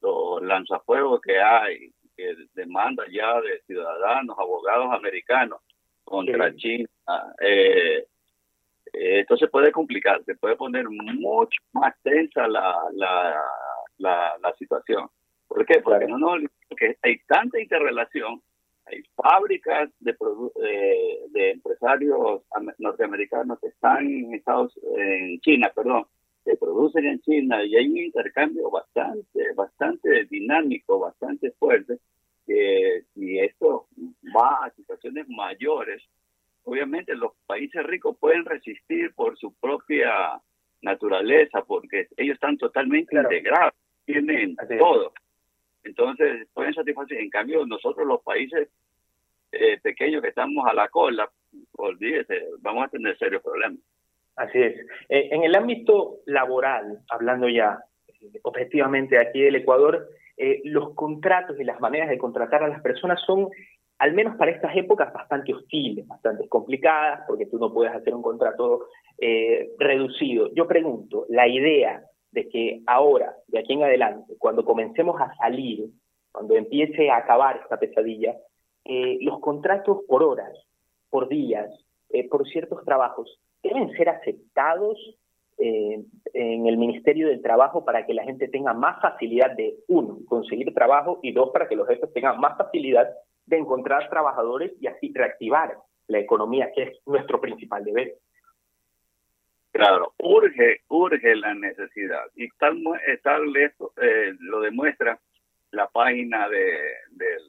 los 0.00 0.40
lanzafuegos 0.42 1.20
que 1.20 1.40
hay, 1.40 1.92
que 2.16 2.36
demanda 2.54 3.04
ya 3.10 3.40
de 3.40 3.60
ciudadanos, 3.66 4.38
abogados 4.38 4.92
americanos 4.92 5.60
contra 6.04 6.54
China, 6.54 6.88
eh, 7.40 7.98
eh, 7.98 8.06
esto 8.92 9.36
se 9.36 9.48
puede 9.48 9.72
complicar, 9.72 10.24
se 10.24 10.34
puede 10.34 10.56
poner 10.56 10.88
mucho 10.88 11.60
más 11.72 11.94
tensa 12.02 12.46
la, 12.48 12.76
la, 12.92 13.36
la, 13.98 14.52
situación. 14.58 15.08
¿Por 15.48 15.64
qué? 15.66 15.80
Porque, 15.80 16.06
no, 16.06 16.18
no, 16.18 16.36
porque 16.68 16.96
hay 17.02 17.18
tanta 17.26 17.60
interrelación 17.60 18.42
hay 18.86 19.02
fábricas 19.14 19.90
de, 20.00 20.16
de 21.30 21.50
empresarios 21.52 22.42
norteamericanos 22.78 23.58
que 23.60 23.68
están 23.68 24.06
en 24.06 24.34
Estados 24.34 24.72
en 24.96 25.40
China, 25.40 25.70
perdón, 25.74 26.06
que 26.44 26.56
producen 26.56 27.06
en 27.06 27.20
China 27.20 27.62
y 27.64 27.76
hay 27.76 27.88
un 27.88 27.98
intercambio 27.98 28.70
bastante 28.70 29.52
bastante 29.54 30.24
dinámico, 30.26 30.98
bastante 30.98 31.52
fuerte 31.52 31.98
que 32.46 33.04
si 33.14 33.38
esto 33.38 33.86
va 34.36 34.64
a 34.64 34.70
situaciones 34.70 35.28
mayores, 35.28 36.02
obviamente 36.70 37.14
los 37.14 37.32
países 37.46 37.82
ricos 37.84 38.16
pueden 38.18 38.44
resistir 38.44 39.12
por 39.14 39.36
su 39.36 39.52
propia 39.54 40.40
naturaleza 40.82 41.62
porque 41.62 42.08
ellos 42.16 42.34
están 42.34 42.56
totalmente 42.56 43.16
integrados, 43.16 43.74
tienen 44.04 44.56
todo. 44.78 45.12
Entonces 45.82 46.46
pueden 46.54 46.74
satisfacer. 46.74 47.18
En 47.18 47.30
cambio, 47.30 47.66
nosotros 47.66 48.06
los 48.06 48.22
países 48.22 48.68
eh, 49.52 49.78
pequeños 49.82 50.22
que 50.22 50.28
estamos 50.28 50.66
a 50.68 50.74
la 50.74 50.88
cola, 50.88 51.28
olvídese, 51.76 52.44
vamos 52.60 52.84
a 52.84 52.88
tener 52.88 53.18
serios 53.18 53.42
problemas. 53.42 53.80
Así 54.36 54.58
es. 54.58 54.76
Eh, 55.08 55.28
en 55.32 55.42
el 55.42 55.54
ámbito 55.56 56.18
laboral, 56.26 57.00
hablando 57.10 57.48
ya 57.48 57.78
objetivamente 58.42 59.18
aquí 59.18 59.40
del 59.42 59.56
Ecuador, 59.56 60.08
eh, 60.36 60.62
los 60.64 60.94
contratos 60.94 61.58
y 61.58 61.64
las 61.64 61.80
maneras 61.80 62.08
de 62.08 62.18
contratar 62.18 62.62
a 62.62 62.68
las 62.68 62.80
personas 62.80 63.20
son, 63.26 63.48
al 64.00 64.12
menos 64.12 64.36
para 64.36 64.50
estas 64.50 64.76
épocas, 64.76 65.12
bastante 65.12 65.54
hostiles, 65.54 66.08
bastante 66.08 66.48
complicadas, 66.48 67.20
porque 67.28 67.46
tú 67.46 67.58
no 67.58 67.72
puedes 67.72 67.94
hacer 67.94 68.14
un 68.14 68.22
contrato 68.22 68.86
reducido. 69.78 70.50
Yo 70.54 70.66
pregunto, 70.66 71.26
la 71.28 71.46
idea 71.46 72.02
de 72.32 72.48
que 72.48 72.82
ahora, 72.86 73.34
de 73.48 73.58
aquí 73.58 73.74
en 73.74 73.84
adelante, 73.84 74.34
cuando 74.38 74.64
comencemos 74.64 75.20
a 75.20 75.34
salir, 75.36 75.90
cuando 76.32 76.54
empiece 76.54 77.10
a 77.10 77.18
acabar 77.18 77.60
esta 77.62 77.78
pesadilla, 77.78 78.36
eh, 78.84 79.18
los 79.20 79.40
contratos 79.40 79.98
por 80.06 80.22
horas, 80.22 80.52
por 81.10 81.28
días, 81.28 81.68
eh, 82.10 82.28
por 82.28 82.46
ciertos 82.48 82.84
trabajos, 82.84 83.38
deben 83.62 83.90
ser 83.92 84.08
aceptados 84.08 84.98
eh, 85.58 86.02
en 86.32 86.66
el 86.66 86.76
Ministerio 86.78 87.28
del 87.28 87.42
Trabajo 87.42 87.84
para 87.84 88.06
que 88.06 88.14
la 88.14 88.24
gente 88.24 88.48
tenga 88.48 88.72
más 88.72 89.00
facilidad 89.02 89.50
de, 89.56 89.76
uno, 89.88 90.18
conseguir 90.26 90.72
trabajo 90.72 91.18
y 91.22 91.32
dos, 91.32 91.50
para 91.50 91.68
que 91.68 91.76
los 91.76 91.86
jefes 91.88 92.12
tengan 92.12 92.40
más 92.40 92.56
facilidad 92.56 93.10
de 93.50 93.58
encontrar 93.58 94.08
trabajadores 94.08 94.72
y 94.80 94.86
así 94.86 95.12
reactivar 95.12 95.76
la 96.06 96.18
economía, 96.18 96.70
que 96.74 96.82
es 96.84 96.98
nuestro 97.04 97.40
principal 97.40 97.84
deber. 97.84 98.14
Claro, 99.72 100.14
urge, 100.18 100.82
urge 100.88 101.36
la 101.36 101.54
necesidad. 101.54 102.24
Y 102.34 102.48
tal, 102.50 102.82
tal 103.22 103.56
esto 103.56 103.92
eh, 104.00 104.32
lo 104.38 104.60
demuestra 104.60 105.18
la 105.72 105.88
página 105.88 106.48
de, 106.48 106.78
del 107.10 107.42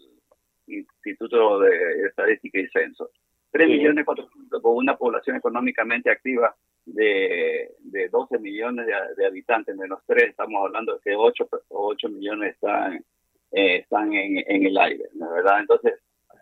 Instituto 0.67 1.59
de 1.59 2.07
Estadística 2.07 2.59
y 2.59 2.67
Censo. 2.67 3.11
3 3.51 3.67
millones 3.67 4.05
cuatrocientos 4.05 4.61
con 4.61 4.75
una 4.75 4.97
población 4.97 5.35
económicamente 5.35 6.09
activa 6.09 6.55
de, 6.85 7.71
de 7.79 8.09
12 8.09 8.39
millones 8.39 8.87
de, 9.17 9.25
habitantes, 9.25 9.75
menos 9.75 9.99
3, 10.07 10.29
estamos 10.29 10.63
hablando 10.65 10.93
de 10.93 10.99
que 11.03 11.15
8, 11.15 11.49
8 11.69 12.09
millones 12.09 12.53
están, 12.53 13.03
eh, 13.51 13.77
están 13.77 14.13
en, 14.13 14.43
en, 14.47 14.65
el 14.65 14.77
aire, 14.77 15.03
¿verdad? 15.13 15.59
Entonces, 15.59 15.93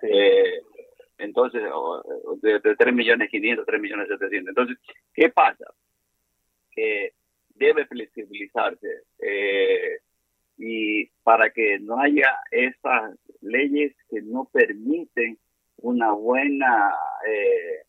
eh, 0.04 0.62
entonces 1.18 1.64
de, 2.42 2.60
de 2.60 2.76
3 2.76 2.94
millones 2.94 3.30
500, 3.30 3.66
3 3.66 3.82
millones 3.82 4.08
700. 4.08 4.50
Entonces, 4.50 4.78
¿qué 5.14 5.30
pasa? 5.30 5.66
Que 6.72 7.14
debe 7.56 7.86
flexibilizarse 7.88 8.88
eh, 9.20 10.00
y 10.58 11.08
para 11.24 11.50
que 11.50 11.80
no 11.80 12.00
haya 12.00 12.32
esas 12.52 13.18
leyes 13.42 13.96
que 14.10 14.22
no 14.22 14.48
permiten 14.52 15.38
una 15.78 16.12
buena 16.12 16.94
eh, 17.28 17.86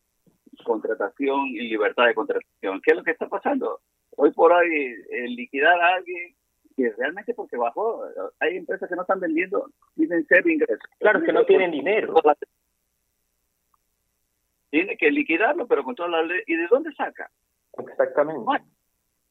contratación 0.65 1.49
y 1.49 1.61
libertad 1.69 2.07
de 2.07 2.15
contratación. 2.15 2.81
¿Qué 2.83 2.93
es 2.93 2.97
lo 2.97 3.05
que 3.05 3.11
está 3.11 3.29
pasando? 3.29 3.81
Hoy 4.17 4.33
por 4.33 4.53
hoy, 4.53 4.97
liquidar 5.29 5.81
a 5.81 5.95
alguien 5.95 6.35
que 6.83 6.93
realmente 6.97 7.35
porque 7.35 7.57
bajó, 7.57 8.05
hay 8.39 8.57
empresas 8.57 8.89
que 8.89 8.97
no 8.97 9.03
están 9.03 9.21
vendiendo, 9.21 9.71
piden 9.95 10.27
ser 10.27 10.47
ingresos. 10.47 10.89
Claro, 10.99 11.23
que 11.23 11.33
no 11.33 11.45
tienen 11.45 11.71
dinero 11.71 12.15
tiene 14.71 14.97
que 14.97 15.11
liquidarlo, 15.11 15.67
pero 15.67 15.85
con 15.85 15.95
toda 15.95 16.09
la 16.09 16.23
ley. 16.23 16.41
¿Y 16.47 16.57
de 16.57 16.69
dónde 16.69 16.93
saca? 16.95 17.31
Exactamente. 17.77 18.45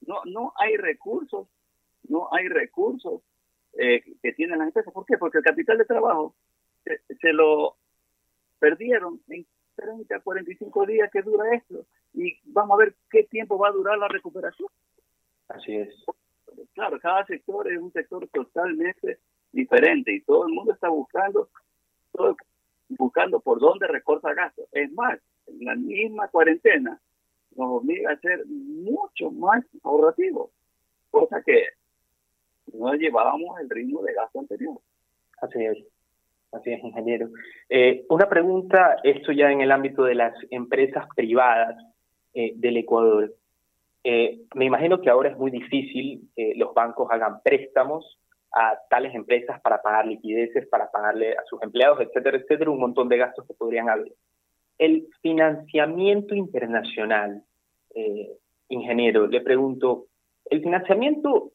No, 0.02 0.22
no 0.26 0.54
hay 0.58 0.78
recursos, 0.78 1.48
no 2.08 2.28
hay 2.32 2.48
recursos 2.48 3.22
eh, 3.74 4.04
que 4.22 4.34
tienen 4.34 4.60
las 4.60 4.68
empresas. 4.68 4.94
¿Por 4.94 5.06
qué? 5.06 5.18
Porque 5.18 5.40
el 5.40 5.44
capital 5.44 5.78
de 5.78 5.86
trabajo 5.86 6.36
se, 6.84 7.34
lo 7.34 7.78
perdieron 8.60 9.22
en 9.30 9.46
30, 9.76 10.20
45 10.20 10.86
días 10.86 11.10
que 11.12 11.22
dura 11.22 11.54
esto. 11.54 11.86
Y 12.14 12.38
vamos 12.46 12.76
a 12.76 12.84
ver 12.84 12.96
qué 13.10 13.24
tiempo 13.24 13.58
va 13.58 13.70
a 13.70 13.74
durar 13.74 13.98
la 13.98 14.08
recuperación. 14.08 14.70
Así 15.48 15.76
es. 15.76 15.96
Claro, 16.74 17.00
cada 17.00 17.26
sector 17.26 17.72
es 17.72 17.80
un 17.80 17.92
sector 17.92 18.28
totalmente 18.30 19.20
diferente 19.52 20.14
y 20.14 20.22
todo 20.22 20.48
el 20.48 20.54
mundo 20.54 20.74
está 20.74 20.90
buscando, 20.90 21.50
todo, 22.12 22.36
buscando 22.90 23.40
por 23.40 23.60
dónde 23.60 23.88
recorta 23.88 24.34
gastos. 24.34 24.68
Es 24.72 24.92
más, 24.94 25.20
la 25.60 25.76
misma 25.76 26.28
cuarentena 26.28 27.00
nos 27.56 27.82
obliga 27.82 28.12
a 28.12 28.20
ser 28.20 28.46
mucho 28.48 29.32
más 29.32 29.64
ahorrativos, 29.84 30.52
cosa 31.10 31.42
que 31.44 31.68
no 32.74 32.94
llevábamos 32.94 33.60
el 33.60 33.70
ritmo 33.70 34.02
de 34.04 34.14
gasto 34.14 34.40
anterior. 34.40 34.80
Así 35.42 35.64
es, 35.64 35.78
así 36.52 36.72
ingeniero. 36.72 37.30
Eh, 37.70 38.06
una 38.10 38.30
pregunta, 38.30 38.98
esto 39.04 39.32
ya 39.32 39.52
en 39.52 39.62
el 39.62 39.72
ámbito 39.72 40.04
de 40.04 40.16
las 40.16 40.34
empresas 40.52 41.08
privadas 41.16 41.76
eh, 42.34 42.54
del 42.56 42.78
Ecuador. 42.78 43.34
Eh, 44.04 44.42
me 44.56 44.66
imagino 44.66 45.02
que 45.02 45.10
ahora 45.10 45.30
es 45.30 45.38
muy 45.38 45.52
difícil 45.52 46.30
que 46.36 46.54
los 46.56 46.74
bancos 46.74 47.08
hagan 47.12 47.42
préstamos 47.44 48.20
a 48.52 48.78
tales 48.90 49.14
empresas 49.14 49.62
para 49.62 49.82
pagar 49.82 50.08
liquideces, 50.08 50.68
para 50.68 50.90
pagarle 50.90 51.34
a 51.34 51.44
sus 51.46 51.62
empleados, 51.62 52.00
etcétera, 52.02 52.38
etcétera, 52.38 52.72
un 52.72 52.80
montón 52.80 53.10
de 53.10 53.18
gastos 53.18 53.46
que 53.46 53.54
podrían 53.54 53.90
haber. 53.90 54.14
El 54.78 55.08
financiamiento 55.22 56.34
internacional, 56.34 57.44
eh, 57.94 58.38
ingeniero, 58.70 59.28
le 59.28 59.42
pregunto, 59.42 60.08
el 60.46 60.62
financiamiento 60.62 61.52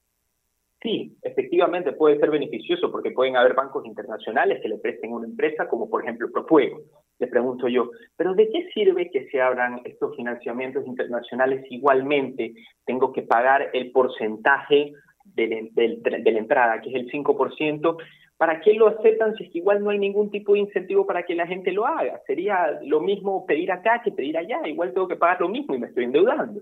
sí, 0.85 1.17
efectivamente 1.23 1.93
puede 1.93 2.21
ser 2.21 2.31
beneficioso 2.31 2.93
porque 2.93 3.11
pueden 3.11 3.37
haber 3.37 3.55
bancos 3.55 3.87
internacionales 3.87 4.61
que 4.63 4.69
le 4.69 4.79
presten 4.79 5.13
a 5.13 5.17
una 5.17 5.27
empresa, 5.27 5.67
como 5.67 5.89
por 5.89 6.03
ejemplo 6.03 6.31
Profuego. 6.31 6.83
Le 7.19 7.27
pregunto 7.29 7.69
yo, 7.69 7.91
¿pero 8.17 8.35
de 8.35 8.49
qué 8.51 8.69
sirve 8.75 9.11
que 9.11 9.29
se 9.29 9.41
abran 9.41 9.81
estos 9.85 10.17
financiamientos 10.17 10.87
internacionales 10.87 11.65
igualmente? 11.71 12.55
Tengo 12.85 13.13
que 13.13 13.23
pagar 13.23 13.71
el 13.73 13.93
porcentaje 13.93 14.93
de, 15.25 15.71
la 15.75 16.39
entrada, 16.39 16.81
que 16.81 16.91
es 16.91 16.97
el 16.97 17.11
5%. 17.11 17.97
¿Para 18.37 18.61
qué 18.61 18.75
lo 18.75 18.89
aceptan 18.89 19.37
si 19.37 19.45
es 19.45 19.53
que 19.53 19.59
igual 19.59 19.83
no 19.83 19.91
hay 19.91 19.99
ningún 19.99 20.31
tipo 20.31 20.55
de 20.55 20.61
incentivo 20.61 21.07
para 21.07 21.23
que 21.23 21.37
la 21.37 21.47
gente 21.47 21.71
lo 21.71 21.87
haga? 21.87 22.21
Sería 22.27 22.81
lo 22.83 23.01
mismo 23.01 23.47
pedir 23.47 23.71
acá 23.71 24.03
que 24.03 24.11
pedir 24.11 24.37
allá. 24.37 24.67
Igual 24.67 24.93
tengo 24.93 25.07
que 25.07 25.17
pagar 25.17 25.41
lo 25.41 25.49
mismo 25.49 25.75
y 25.75 25.79
me 25.79 25.87
estoy 25.87 26.05
endeudando. 26.05 26.61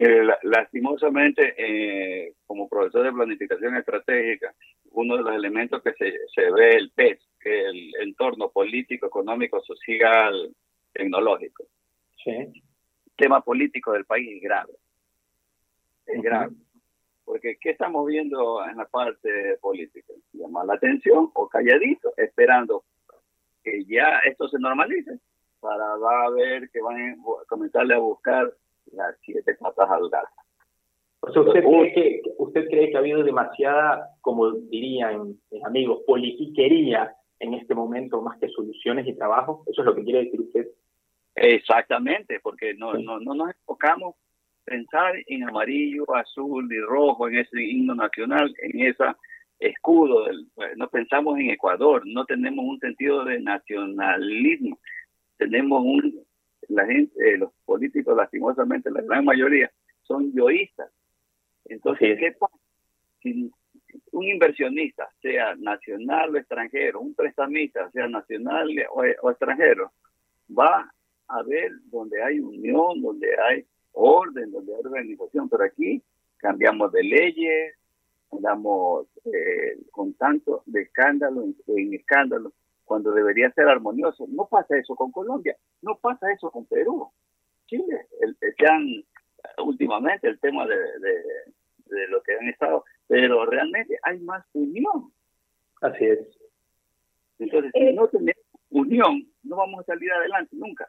Eh, 0.00 0.26
lastimosamente, 0.42 1.54
eh, 1.56 2.32
como 2.46 2.68
profesor 2.68 3.04
de 3.04 3.12
planificación 3.12 3.76
estratégica, 3.76 4.52
uno 4.90 5.16
de 5.16 5.22
los 5.22 5.34
elementos 5.34 5.80
que 5.82 5.92
se, 5.92 6.12
se 6.34 6.50
ve 6.50 6.74
el 6.74 6.90
PES, 6.90 7.20
que 7.44 7.66
el 7.66 7.92
entorno 8.00 8.48
político, 8.48 9.06
económico, 9.06 9.60
social, 9.60 10.50
tecnológico. 10.92 11.64
Sí. 12.24 12.30
El 12.30 12.62
tema 13.16 13.42
político 13.42 13.92
del 13.92 14.06
país 14.06 14.36
es 14.36 14.42
grave. 14.42 14.72
Es 16.06 16.22
grave. 16.22 16.54
Porque 17.24 17.56
¿qué 17.60 17.70
estamos 17.70 18.06
viendo 18.06 18.64
en 18.64 18.78
la 18.78 18.86
parte 18.86 19.58
política? 19.60 20.12
Llamar 20.32 20.66
la 20.66 20.74
atención 20.74 21.30
o 21.34 21.48
calladito, 21.48 22.14
esperando 22.16 22.84
que 23.62 23.84
ya 23.84 24.20
esto 24.26 24.48
se 24.48 24.58
normalice 24.58 25.18
para 25.60 25.96
va 25.96 26.26
a 26.26 26.30
ver 26.30 26.70
que 26.70 26.82
van 26.82 27.12
a 27.12 27.16
comenzarle 27.48 27.94
a 27.94 27.98
buscar 27.98 28.52
las 28.92 29.16
siete 29.22 29.54
patas 29.54 29.90
al 29.90 30.08
gato. 30.10 30.28
¿usted, 31.22 31.64
cree 31.64 31.92
que, 31.94 32.22
¿Usted 32.36 32.68
cree 32.68 32.90
que 32.90 32.96
ha 32.96 33.00
habido 33.00 33.22
demasiada, 33.22 34.10
como 34.20 34.50
dirían 34.52 35.38
mis 35.50 35.64
amigos, 35.64 36.02
politiquería 36.06 37.14
en 37.40 37.54
este 37.54 37.74
momento 37.74 38.22
más 38.22 38.38
que 38.38 38.48
soluciones 38.48 39.06
y 39.06 39.14
trabajo? 39.14 39.64
¿Eso 39.66 39.82
es 39.82 39.86
lo 39.86 39.94
que 39.94 40.04
quiere 40.04 40.24
decir 40.24 40.40
usted? 40.40 40.68
Exactamente, 41.34 42.40
porque 42.40 42.74
no, 42.74 42.94
no, 42.94 43.18
no 43.18 43.34
nos 43.34 43.54
enfocamos 43.54 44.14
pensar 44.64 45.14
en 45.26 45.48
amarillo, 45.48 46.04
azul 46.14 46.72
y 46.72 46.80
rojo, 46.80 47.28
en 47.28 47.38
ese 47.38 47.62
himno 47.62 47.94
nacional, 47.94 48.54
en 48.62 48.80
ese 48.80 49.04
escudo. 49.58 50.24
Del, 50.24 50.48
no 50.76 50.88
pensamos 50.88 51.38
en 51.38 51.50
Ecuador, 51.50 52.02
no 52.06 52.24
tenemos 52.24 52.64
un 52.64 52.78
sentido 52.80 53.24
de 53.24 53.40
nacionalismo, 53.40 54.78
tenemos 55.36 55.82
un 55.84 56.24
la 56.68 56.86
gente, 56.86 57.12
eh, 57.18 57.36
los 57.36 57.52
políticos, 57.64 58.16
lastimosamente, 58.16 58.90
la 58.90 59.02
gran 59.02 59.24
mayoría, 59.24 59.70
son 60.02 60.32
yoístas. 60.32 60.90
Entonces, 61.66 62.18
¿qué 62.18 62.32
pasa? 62.32 62.56
Si 63.22 63.50
un 64.12 64.24
inversionista, 64.24 65.08
sea 65.20 65.54
nacional 65.56 66.34
o 66.34 66.38
extranjero, 66.38 67.00
un 67.00 67.14
prestamista, 67.14 67.90
sea 67.90 68.08
nacional 68.08 68.68
o, 68.92 69.30
extranjero, 69.30 69.92
va 70.56 70.92
a 71.28 71.42
ver 71.42 71.72
donde 71.86 72.22
hay 72.22 72.40
unión, 72.40 73.00
donde 73.00 73.28
hay 73.40 73.64
orden, 73.92 74.50
donde 74.50 74.74
hay 74.74 74.80
organización, 74.84 75.48
pero 75.48 75.64
aquí 75.64 76.02
cambiamos 76.36 76.92
de 76.92 77.02
leyes, 77.02 77.74
andamos 78.30 79.06
eh, 79.24 79.78
con 79.90 80.14
tanto 80.14 80.62
de 80.66 80.82
escándalo 80.82 81.44
en 81.68 81.94
escándalo, 81.94 82.52
cuando 82.84 83.12
debería 83.12 83.50
ser 83.52 83.68
armonioso. 83.68 84.26
No 84.28 84.46
pasa 84.46 84.76
eso 84.76 84.94
con 84.94 85.10
Colombia, 85.10 85.56
no 85.82 85.98
pasa 85.98 86.30
eso 86.32 86.50
con 86.50 86.66
Perú. 86.66 87.08
Chile, 87.66 88.06
el, 88.20 88.36
el, 88.40 89.06
últimamente 89.64 90.28
el 90.28 90.38
tema 90.38 90.66
de, 90.66 90.76
de, 91.94 92.08
lo 92.08 92.22
que 92.22 92.34
han 92.34 92.48
estado, 92.48 92.84
pero 93.06 93.46
realmente 93.46 93.98
hay 94.02 94.18
más 94.20 94.44
unión. 94.52 95.12
Así 95.80 96.04
es. 96.04 96.18
Entonces, 97.38 97.72
si 97.74 97.80
eh, 97.80 97.92
no 97.92 98.08
tenemos 98.08 98.44
unión, 98.70 99.26
no 99.42 99.56
vamos 99.56 99.80
a 99.80 99.84
salir 99.84 100.12
adelante 100.12 100.56
nunca. 100.56 100.88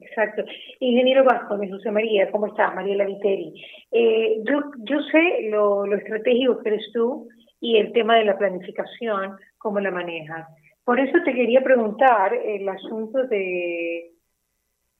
Exacto. 0.00 0.44
Ingeniero 0.80 1.24
Vasco, 1.24 1.58
de 1.58 1.70
José 1.70 1.90
María, 1.90 2.30
¿cómo 2.30 2.46
estás? 2.46 2.74
Mariela 2.74 3.04
Viteri. 3.04 3.52
Eh, 3.90 4.42
yo, 4.44 4.60
yo 4.78 5.00
sé 5.10 5.48
lo, 5.50 5.86
lo 5.86 5.96
estratégico 5.96 6.60
que 6.60 6.68
eres 6.68 6.92
tú 6.92 7.28
y 7.60 7.78
el 7.78 7.92
tema 7.92 8.16
de 8.16 8.24
la 8.24 8.38
planificación, 8.38 9.36
cómo 9.58 9.80
la 9.80 9.90
manejas. 9.90 10.46
Por 10.84 11.00
eso 11.00 11.18
te 11.24 11.34
quería 11.34 11.62
preguntar 11.62 12.32
el 12.32 12.68
asunto 12.68 13.24
de, 13.24 14.12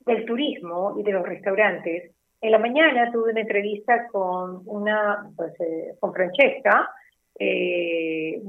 del 0.01 0.25
turismo 0.27 0.97
y 0.99 1.03
de 1.03 1.13
los 1.13 1.27
restaurantes. 1.27 2.13
En 2.41 2.53
la 2.53 2.59
mañana 2.59 3.11
tuve 3.11 3.33
una 3.33 3.41
entrevista 3.41 4.07
con 4.09 4.63
una, 4.67 5.29
pues, 5.37 5.59
eh, 5.61 5.97
con 5.99 6.13
Francesca, 6.13 6.91
eh, 7.39 8.41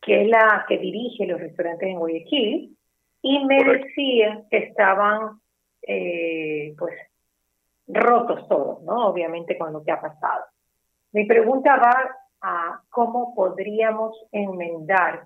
que 0.00 0.22
es 0.22 0.28
la 0.28 0.64
que 0.68 0.78
dirige 0.78 1.26
los 1.26 1.40
restaurantes 1.40 1.88
en 1.88 1.98
Guayaquil, 1.98 2.76
y 3.22 3.44
me 3.44 3.64
decía 3.64 4.44
que 4.50 4.58
estaban, 4.58 5.40
eh, 5.82 6.74
pues, 6.78 6.94
rotos 7.86 8.48
todos, 8.48 8.82
¿no? 8.84 9.08
Obviamente 9.08 9.58
con 9.58 9.72
lo 9.72 9.84
que 9.84 9.92
ha 9.92 10.00
pasado. 10.00 10.44
Mi 11.12 11.26
pregunta 11.26 11.76
va 11.76 12.16
a 12.40 12.80
cómo 12.90 13.34
podríamos 13.34 14.16
enmendar 14.32 15.24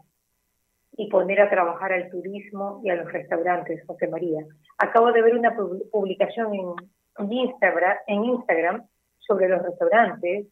y 0.93 1.09
poner 1.09 1.41
a 1.41 1.51
trabajar 1.51 1.93
al 1.93 2.11
turismo 2.11 2.81
y 2.85 2.91
a 2.91 2.97
los 2.97 3.13
restaurantes, 3.13 3.85
José 3.87 4.09
María. 4.09 4.45
Acabo 4.79 5.13
de 5.13 5.23
ver 5.23 5.37
una 5.37 5.57
publicación 5.93 6.55
en, 6.55 6.75
Instagram, 7.19 7.97
en 8.07 8.25
Instagram 8.25 8.87
sobre 9.19 9.49
los 9.49 9.63
restaurantes 9.63 10.47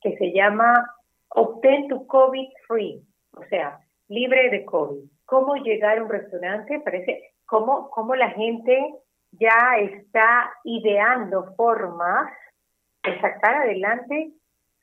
que 0.00 0.16
se 0.16 0.32
llama 0.32 0.94
Obtén 1.30 1.88
tu 1.88 2.06
COVID 2.06 2.48
Free, 2.66 3.02
o 3.32 3.44
sea, 3.44 3.78
libre 4.08 4.50
de 4.50 4.64
COVID. 4.64 5.04
¿Cómo 5.26 5.56
llegar 5.56 5.98
a 5.98 6.02
un 6.02 6.08
restaurante? 6.08 6.80
Parece 6.80 7.34
cómo, 7.46 7.90
cómo 7.90 8.14
la 8.14 8.30
gente 8.30 8.94
ya 9.32 9.76
está 9.80 10.50
ideando 10.64 11.54
formas 11.54 12.30
de 13.02 13.20
sacar 13.20 13.56
adelante 13.56 14.32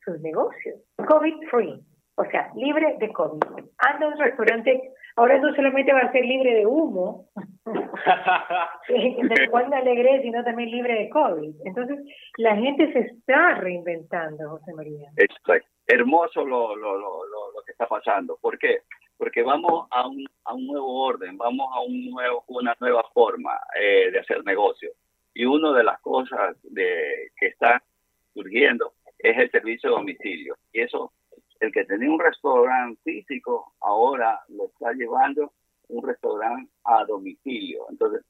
sus 0.04 0.19
negocios. 0.21 0.80
COVID 0.97 1.47
Free. 1.49 1.84
O 2.17 2.23
sea, 2.25 2.51
libre 2.56 2.95
de 2.99 3.12
COVID. 3.12 3.41
Anda 3.78 4.06
a 4.06 4.10
un 4.10 4.17
restaurante, 4.17 4.93
ahora 5.15 5.38
no 5.39 5.54
solamente 5.56 5.93
va 5.93 5.99
a 5.99 6.12
ser 6.12 6.25
libre 6.25 6.54
de 6.54 6.65
humo, 6.65 7.30
de 8.88 9.49
cual 9.49 9.69
me 9.69 9.78
alegré, 9.78 10.21
sino 10.21 10.43
también 10.43 10.71
libre 10.71 10.93
de 10.95 11.10
COVID. 11.10 11.56
Entonces, 11.65 11.99
la 12.38 12.56
gente 12.56 12.91
se 12.93 12.99
está 12.99 13.56
reinventando, 13.56 14.49
José 14.49 14.73
María. 14.73 15.10
Exacto. 15.17 15.67
Hermoso 15.88 16.43
lo, 16.43 16.75
lo, 16.75 16.97
lo, 16.97 17.25
lo, 17.28 17.62
que 17.65 17.71
está 17.71 17.88
pasando. 17.88 18.38
¿Por 18.41 18.58
qué? 18.58 18.80
Porque 19.17 19.43
vamos 19.43 19.88
a 19.91 20.08
un, 20.08 20.25
a 20.43 20.54
un 20.54 20.67
nuevo 20.67 21.06
orden, 21.06 21.38
vamos 21.38 21.69
a 21.73 21.82
un 21.82 22.10
nuevo, 22.10 22.43
una 22.47 22.75
nueva 22.80 23.04
forma 23.13 23.58
eh, 23.80 24.10
de 24.12 24.19
hacer 24.19 24.43
negocio. 24.43 24.89
Y 25.34 25.45
una 25.45 25.71
de 25.73 25.84
las 25.84 25.99
cosas 26.01 26.58
de, 26.63 27.32
que 27.38 27.47
está 27.47 27.82
surgiendo 28.34 28.93
es 29.19 29.38
el 29.38 29.51
servicio 29.51 29.89
de 29.89 29.95
domicilio. 29.95 30.58
Y 30.73 30.82
eso 30.82 31.12
el 31.59 31.71
que 31.71 31.85
tenía 31.85 32.09
un 32.09 32.19
restaurante 32.19 33.01
físico 33.03 33.73
ahora 33.79 34.41
lo 34.49 34.65
está 34.65 34.93
llevando 34.93 35.53
un 35.87 36.05
restaurante 36.05 36.71
a 36.83 37.05
domicilio. 37.05 37.85
Entonces, 37.89 38.23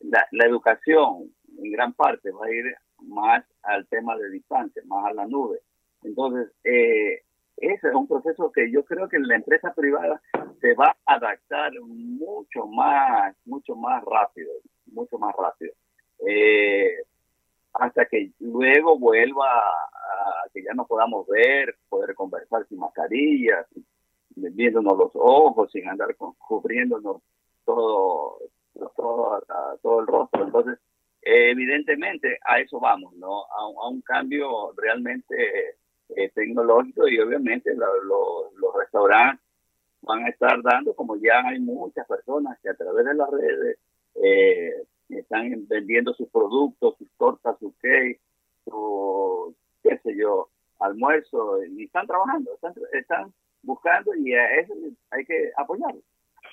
la, 0.00 0.26
educación 0.46 1.30
en 1.58 1.72
gran 1.72 1.92
parte 1.92 2.30
va 2.30 2.46
a 2.46 2.50
ir 2.50 2.74
más 3.00 3.44
al 3.62 3.86
tema 3.88 4.16
de 4.16 4.30
distancia, 4.30 4.82
más 4.86 5.06
a 5.06 5.14
la 5.14 5.26
nube. 5.26 5.60
Entonces, 6.02 6.52
eh, 6.64 7.22
ese 7.56 7.88
es 7.88 7.94
un 7.94 8.06
proceso 8.06 8.52
que 8.52 8.70
yo 8.70 8.84
creo 8.84 9.08
que 9.08 9.18
la 9.18 9.36
empresa 9.36 9.72
privada 9.74 10.20
se 10.60 10.74
va 10.74 10.96
a 11.06 11.14
adaptar 11.14 11.72
mucho 11.80 12.66
más, 12.66 13.34
mucho 13.44 13.74
más 13.76 14.04
rápido, 14.04 14.50
mucho 14.86 15.18
más 15.18 15.34
rápido. 15.36 15.72
Eh, 16.26 17.02
hasta 17.78 18.06
que 18.06 18.32
luego 18.40 18.98
vuelva 18.98 19.46
a, 19.58 20.48
que 20.52 20.62
ya 20.62 20.72
nos 20.74 20.86
podamos 20.86 21.26
ver, 21.26 21.76
poder 21.88 22.14
conversar 22.14 22.66
sin 22.68 22.78
mascarillas, 22.78 23.66
viéndonos 24.34 24.96
los 24.96 25.10
ojos, 25.14 25.70
sin 25.72 25.88
andar 25.88 26.14
cubriéndonos 26.16 27.22
todo, 27.64 28.38
todo, 28.96 29.42
todo 29.82 30.00
el 30.00 30.06
rostro. 30.06 30.44
Entonces, 30.44 30.78
evidentemente 31.22 32.38
a 32.44 32.60
eso 32.60 32.78
vamos, 32.80 33.14
¿no? 33.14 33.44
A, 33.44 33.88
un 33.88 34.00
cambio 34.02 34.72
realmente 34.76 35.76
eh, 36.10 36.30
tecnológico 36.34 37.08
y 37.08 37.18
obviamente 37.18 37.74
los 37.74 38.74
restaurantes 38.78 39.44
van 40.02 40.24
a 40.24 40.28
estar 40.28 40.62
dando, 40.62 40.94
como 40.94 41.16
ya 41.16 41.40
hay 41.44 41.58
muchas 41.58 42.06
personas 42.06 42.58
que 42.62 42.70
a 42.70 42.74
través 42.74 43.04
de 43.04 43.14
las 43.14 43.30
redes 43.30 43.78
eh, 44.22 44.72
están 45.08 45.66
vendiendo 45.68 46.14
sus 46.14 46.28
productos, 46.28 46.96
sus 46.98 47.10
tortas, 47.16 47.58
sus 47.58 47.74
cakes, 47.76 48.20
su, 48.64 49.54
qué 49.82 49.98
sé 49.98 50.16
yo, 50.16 50.48
almuerzo 50.80 51.64
y 51.64 51.84
están 51.84 52.06
trabajando, 52.06 52.52
están, 52.54 52.74
están 52.92 53.32
buscando 53.62 54.14
y 54.14 54.34
eso 54.34 54.74
hay 55.10 55.24
que 55.24 55.50
apoyarlos. 55.56 56.02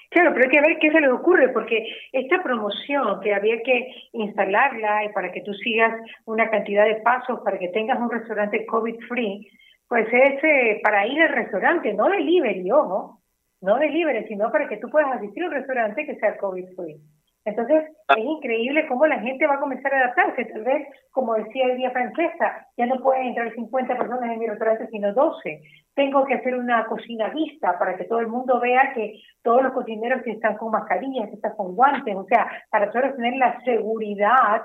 Claro, 0.10 0.32
pero 0.34 0.46
hay 0.46 0.52
que 0.52 0.62
ver 0.62 0.80
qué 0.80 0.92
se 0.92 1.02
les 1.02 1.12
ocurre, 1.12 1.50
porque 1.50 1.88
esta 2.12 2.44
promoción 2.44 3.20
que 3.22 3.34
había 3.34 3.62
que 3.64 3.92
instalarla 4.12 5.06
y 5.06 5.10
para 5.10 5.32
que 5.32 5.42
tú 5.42 5.54
sigas 5.56 5.92
una 6.26 6.50
cantidad 6.50 6.86
de 6.86 7.02
pasos 7.02 7.40
para 7.44 7.58
que 7.58 7.70
tengas 7.70 8.00
un 8.00 8.12
restaurante 8.12 8.66
COVID 8.66 9.00
free, 9.08 9.50
pues 9.88 10.08
es 10.12 10.44
eh, 10.44 10.82
para 10.84 11.08
ir 11.08 11.20
al 11.22 11.34
restaurante, 11.34 11.94
no 11.94 12.10
delivery, 12.10 12.70
ojo, 12.72 13.22
no 13.62 13.78
delivery, 13.80 14.28
sino 14.28 14.52
para 14.52 14.68
que 14.68 14.78
tú 14.78 14.90
puedas 14.90 15.12
asistir 15.14 15.44
a 15.44 15.48
un 15.48 15.54
restaurante 15.54 16.06
que 16.06 16.16
sea 16.16 16.38
COVID 16.38 16.76
free. 16.76 17.02
Entonces, 17.46 17.84
ah. 18.08 18.16
es 18.18 18.24
increíble 18.24 18.88
cómo 18.88 19.06
la 19.06 19.20
gente 19.20 19.46
va 19.48 19.56
a 19.56 19.60
comenzar 19.60 19.94
a 19.94 20.00
adaptarse. 20.00 20.46
Tal 20.46 20.64
vez, 20.64 20.88
como 21.12 21.36
decía 21.36 21.66
el 21.66 21.78
día 21.78 21.92
Francesca, 21.92 22.68
ya 22.78 22.86
no 22.86 23.02
pueden 23.02 23.28
entrar 23.28 23.54
50 23.54 23.98
personas 23.98 24.32
en 24.32 24.40
mi 24.40 24.48
restaurante, 24.48 24.88
sino 24.88 25.14
12. 25.14 25.62
Tengo 25.94 26.26
que 26.26 26.36
hacer 26.36 26.56
una 26.56 26.86
cocina 26.86 27.30
vista 27.30 27.78
para 27.78 27.98
que 27.98 28.06
todo 28.06 28.20
el 28.20 28.28
mundo 28.28 28.60
vea 28.60 28.94
que 28.94 29.20
todos 29.42 29.62
los 29.62 29.74
cocineros 29.74 30.26
están 30.26 30.58
con 30.58 30.72
mascarillas, 30.72 31.32
están 31.34 31.56
con 31.56 31.76
guantes, 31.76 32.16
o 32.16 32.26
sea, 32.26 32.50
para 32.70 32.92
todos 32.92 33.16
tener 33.16 33.36
la 33.36 33.60
seguridad 33.64 34.62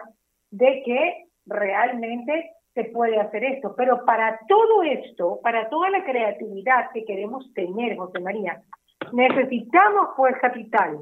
de 0.51 0.83
que 0.85 1.25
realmente 1.47 2.53
se 2.75 2.85
puede 2.85 3.19
hacer 3.19 3.43
esto. 3.43 3.75
Pero 3.77 4.05
para 4.05 4.39
todo 4.47 4.85
esto, 4.85 5.41
para 5.43 5.69
toda 5.69 5.91
la 5.91 6.05
creatividad 6.05 6.91
que 6.95 7.05
queremos 7.05 7.53
tener, 7.55 7.97
José 7.97 8.21
María, 8.21 8.63
necesitamos 9.13 10.11
pues 10.17 10.37
capital 10.41 10.99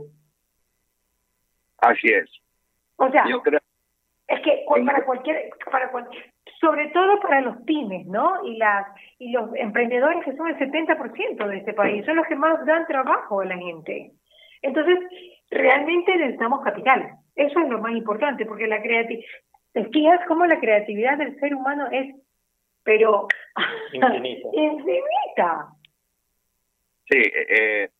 Así 1.79 2.09
es. 2.09 2.31
O 2.97 3.11
sea, 3.11 3.25
es 4.29 4.41
que 4.41 4.65
para 4.85 5.05
cualquier, 5.05 5.51
para 5.71 5.91
sobre 6.61 6.89
todo 6.89 7.21
para 7.21 7.43
los 7.43 7.57
pymes, 7.62 8.07
¿no? 8.07 8.45
Y 8.45 8.57
las 8.57 8.87
y 9.19 9.31
los 9.31 9.55
emprendedores 9.55 10.25
que 10.25 10.37
son 10.37 10.49
el 10.49 10.59
70% 10.59 11.47
de 11.47 11.59
este 11.59 11.75
país, 11.75 12.05
son 12.05 12.17
los 12.17 12.27
que 12.27 12.35
más 12.35 12.65
dan 12.67 12.87
trabajo 12.87 13.41
a 13.41 13.45
la 13.45 13.57
gente. 13.57 14.12
Entonces, 14.62 14.99
realmente 15.51 16.17
necesitamos 16.17 16.65
capital. 16.65 17.19
Eso 17.37 17.61
es 17.61 17.69
lo 17.69 17.79
más 17.79 17.93
importante, 17.93 18.47
porque 18.47 18.67
la 18.67 18.83
creatividad, 18.83 19.27
fijas 19.93 20.21
cómo 20.27 20.47
la 20.47 20.59
creatividad 20.59 21.19
del 21.19 21.39
ser 21.39 21.55
humano 21.55 21.87
es, 21.93 22.17
pero 22.83 23.29
infinita. 23.93 24.49
infinita. 24.53 25.69
Sí, 27.09 27.23
eh, 27.23 27.91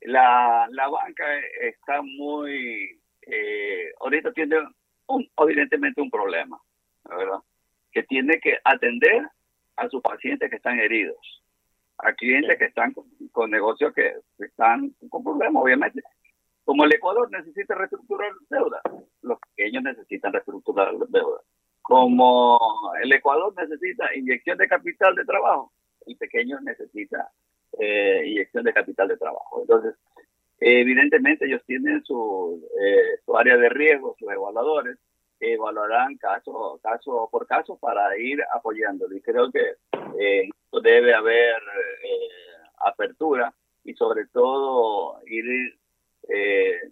la, 0.00 0.66
la 0.70 0.88
banca 0.88 1.24
está 1.60 2.02
muy 2.02 2.98
eh, 3.26 3.92
ahorita 4.00 4.32
tiene 4.32 4.56
un, 5.06 5.30
evidentemente 5.38 6.00
un 6.00 6.10
problema, 6.10 6.58
¿verdad? 7.04 7.40
Que 7.92 8.02
tiene 8.04 8.40
que 8.40 8.58
atender 8.64 9.28
a 9.76 9.88
sus 9.88 10.00
pacientes 10.00 10.48
que 10.48 10.56
están 10.56 10.78
heridos, 10.78 11.42
a 11.98 12.12
clientes 12.12 12.56
que 12.58 12.66
están 12.66 12.94
con, 13.32 13.50
negocios 13.50 13.92
que 13.94 14.14
están 14.38 14.94
con 15.10 15.24
problemas, 15.24 15.62
obviamente. 15.62 16.02
Como 16.64 16.84
el 16.84 16.92
Ecuador 16.92 17.30
necesita 17.30 17.74
reestructurar 17.74 18.32
deuda, 18.50 18.80
los 19.22 19.38
pequeños 19.40 19.82
necesitan 19.82 20.32
reestructurar 20.32 20.94
deuda. 21.08 21.40
Como 21.82 22.58
el 23.00 23.12
Ecuador 23.12 23.54
necesita 23.56 24.14
inyección 24.14 24.58
de 24.58 24.66
capital 24.66 25.14
de 25.14 25.24
trabajo, 25.24 25.72
el 26.06 26.16
pequeño 26.16 26.60
necesita 26.60 27.30
eh, 27.78 28.24
inyección 28.26 28.64
de 28.64 28.72
capital 28.72 29.08
de 29.08 29.16
trabajo. 29.16 29.60
Entonces, 29.60 29.94
Evidentemente 30.58 31.46
ellos 31.46 31.62
tienen 31.66 32.02
su, 32.04 32.66
eh, 32.80 33.20
su 33.24 33.36
área 33.36 33.56
de 33.56 33.68
riesgo, 33.68 34.16
sus 34.18 34.30
evaluadores, 34.30 34.98
que 35.38 35.54
evaluarán 35.54 36.16
caso, 36.16 36.80
caso 36.82 37.28
por 37.30 37.46
caso 37.46 37.76
para 37.78 38.16
ir 38.18 38.42
apoyándolo. 38.52 39.14
Y 39.14 39.20
creo 39.20 39.50
que 39.50 39.76
eh, 40.18 40.48
debe 40.82 41.14
haber 41.14 41.56
eh, 41.56 42.28
apertura 42.78 43.52
y 43.84 43.94
sobre 43.94 44.26
todo 44.26 45.20
ir 45.26 45.78
eh, 46.28 46.90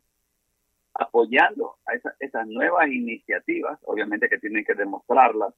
apoyando 0.95 1.77
a 1.87 1.95
esas 2.21 2.47
nuevas 2.47 2.89
iniciativas, 2.89 3.79
obviamente 3.85 4.29
que 4.29 4.39
tienen 4.39 4.65
que 4.65 4.75
demostrarlas, 4.75 5.55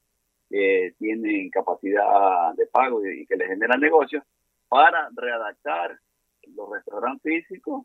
que 0.48 0.94
tienen 0.98 1.50
capacidad 1.50 2.54
de 2.54 2.66
pago 2.66 3.04
y, 3.06 3.26
que 3.26 3.36
les 3.36 3.48
generan 3.48 3.80
negocios, 3.80 4.24
para 4.68 5.10
readaptar 5.14 5.98
los 6.54 6.70
restaurantes 6.70 7.46
físicos 7.46 7.84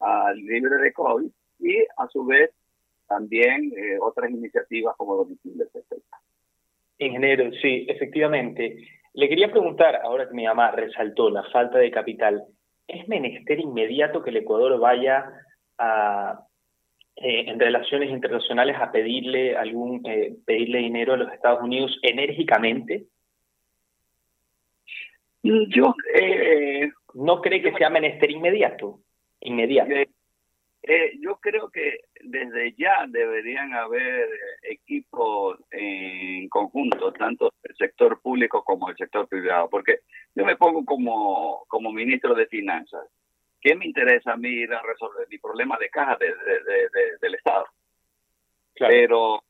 al 0.00 0.36
libre 0.36 0.76
de 0.76 0.92
COVID 0.92 1.30
y 1.60 1.78
a 1.96 2.08
su 2.08 2.24
vez 2.24 2.50
también 3.08 3.72
eh, 3.76 3.98
otras 4.00 4.30
iniciativas 4.30 4.94
como 4.96 5.16
domicilios, 5.16 5.68
etc. 5.74 6.02
Ingeniero, 6.98 7.50
sí, 7.62 7.86
efectivamente. 7.88 8.86
Le 9.14 9.28
quería 9.28 9.50
preguntar, 9.50 9.96
ahora 9.96 10.28
que 10.28 10.34
mi 10.34 10.44
mamá 10.44 10.70
resaltó 10.70 11.30
la 11.30 11.42
falta 11.44 11.78
de 11.78 11.90
capital, 11.90 12.44
¿es 12.86 13.08
menester 13.08 13.58
inmediato 13.58 14.22
que 14.22 14.30
el 14.30 14.36
Ecuador 14.36 14.78
vaya 14.78 15.24
a, 15.78 16.40
eh, 17.16 17.44
en 17.48 17.58
relaciones 17.58 18.10
internacionales 18.10 18.76
a 18.78 18.92
pedirle 18.92 19.56
algún 19.56 20.02
eh, 20.06 20.36
pedirle 20.44 20.78
dinero 20.78 21.14
a 21.14 21.16
los 21.16 21.32
Estados 21.32 21.62
Unidos 21.62 21.98
enérgicamente? 22.02 23.06
Yo 25.42 25.94
no 27.14 27.40
cree 27.40 27.62
que 27.62 27.72
sea 27.72 27.88
menester 27.88 28.30
inmediato 28.30 29.00
inmediato. 29.40 29.90
Eh, 30.82 31.18
yo 31.20 31.36
creo 31.40 31.68
que 31.70 32.00
desde 32.22 32.72
ya 32.72 33.06
deberían 33.08 33.74
haber 33.74 34.28
equipos 34.62 35.58
en 35.70 36.48
conjunto, 36.48 37.12
tanto 37.12 37.52
el 37.62 37.76
sector 37.76 38.20
público 38.20 38.64
como 38.64 38.88
el 38.88 38.96
sector 38.96 39.28
privado, 39.28 39.68
porque 39.68 40.00
yo 40.34 40.44
me 40.44 40.56
pongo 40.56 40.84
como, 40.84 41.64
como 41.68 41.92
ministro 41.92 42.34
de 42.34 42.46
Finanzas. 42.46 43.06
¿Qué 43.60 43.74
me 43.74 43.86
interesa 43.86 44.32
a 44.32 44.36
mí 44.36 44.48
ir 44.48 44.72
a 44.72 44.80
resolver 44.82 45.26
mi 45.28 45.38
problema 45.38 45.76
de 45.78 45.90
caja 45.90 46.16
de, 46.16 46.32
del 47.20 47.34
Estado? 47.34 47.66
Pero 48.78 49.42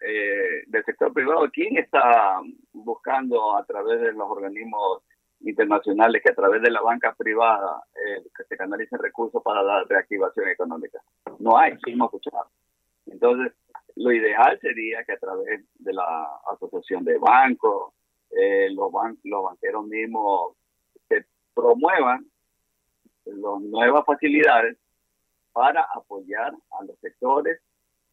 eh, 0.00 0.64
del 0.66 0.84
sector 0.84 1.12
privado, 1.12 1.48
¿quién 1.52 1.78
está 1.78 2.40
buscando 2.72 3.56
a 3.56 3.64
través 3.64 4.00
de 4.00 4.12
los 4.12 4.28
organismos 4.28 5.02
internacionales 5.40 6.22
que 6.24 6.32
a 6.32 6.34
través 6.34 6.62
de 6.62 6.70
la 6.70 6.80
banca 6.80 7.14
privada 7.14 7.82
eh, 7.94 8.22
que 8.36 8.44
se 8.44 8.56
canalicen 8.56 8.98
recursos 8.98 9.42
para 9.42 9.62
la 9.62 9.84
reactivación 9.84 10.48
económica. 10.48 11.00
No 11.38 11.56
hay, 11.56 11.76
seguimos 11.84 12.06
escuchando. 12.12 12.48
Entonces, 13.06 13.52
lo 13.96 14.12
ideal 14.12 14.58
sería 14.60 15.04
que 15.04 15.12
a 15.12 15.18
través 15.18 15.64
de 15.78 15.92
la 15.92 16.28
asociación 16.52 17.04
de 17.04 17.18
bancos, 17.18 17.92
eh, 18.30 18.68
los, 18.70 18.90
los 19.24 19.42
banqueros 19.44 19.86
mismos 19.86 20.56
se 21.08 21.24
promuevan 21.54 22.26
las 23.24 23.60
nuevas 23.60 24.04
facilidades 24.04 24.76
para 25.52 25.86
apoyar 25.94 26.52
a 26.78 26.84
los 26.84 26.98
sectores 27.00 27.60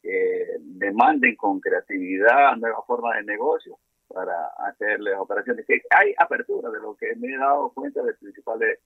que 0.01 0.47
demanden 0.59 1.35
con 1.35 1.59
creatividad 1.59 2.55
nuevas 2.57 2.85
formas 2.85 3.17
de 3.17 3.23
negocio 3.23 3.77
para 4.13 4.47
hacerles 4.57 5.15
operaciones. 5.17 5.65
Que 5.65 5.81
hay 5.89 6.13
apertura 6.17 6.69
de 6.69 6.79
lo 6.79 6.95
que 6.95 7.15
me 7.15 7.33
he 7.33 7.37
dado 7.37 7.71
cuenta 7.73 8.03
de 8.03 8.13
principales 8.13 8.79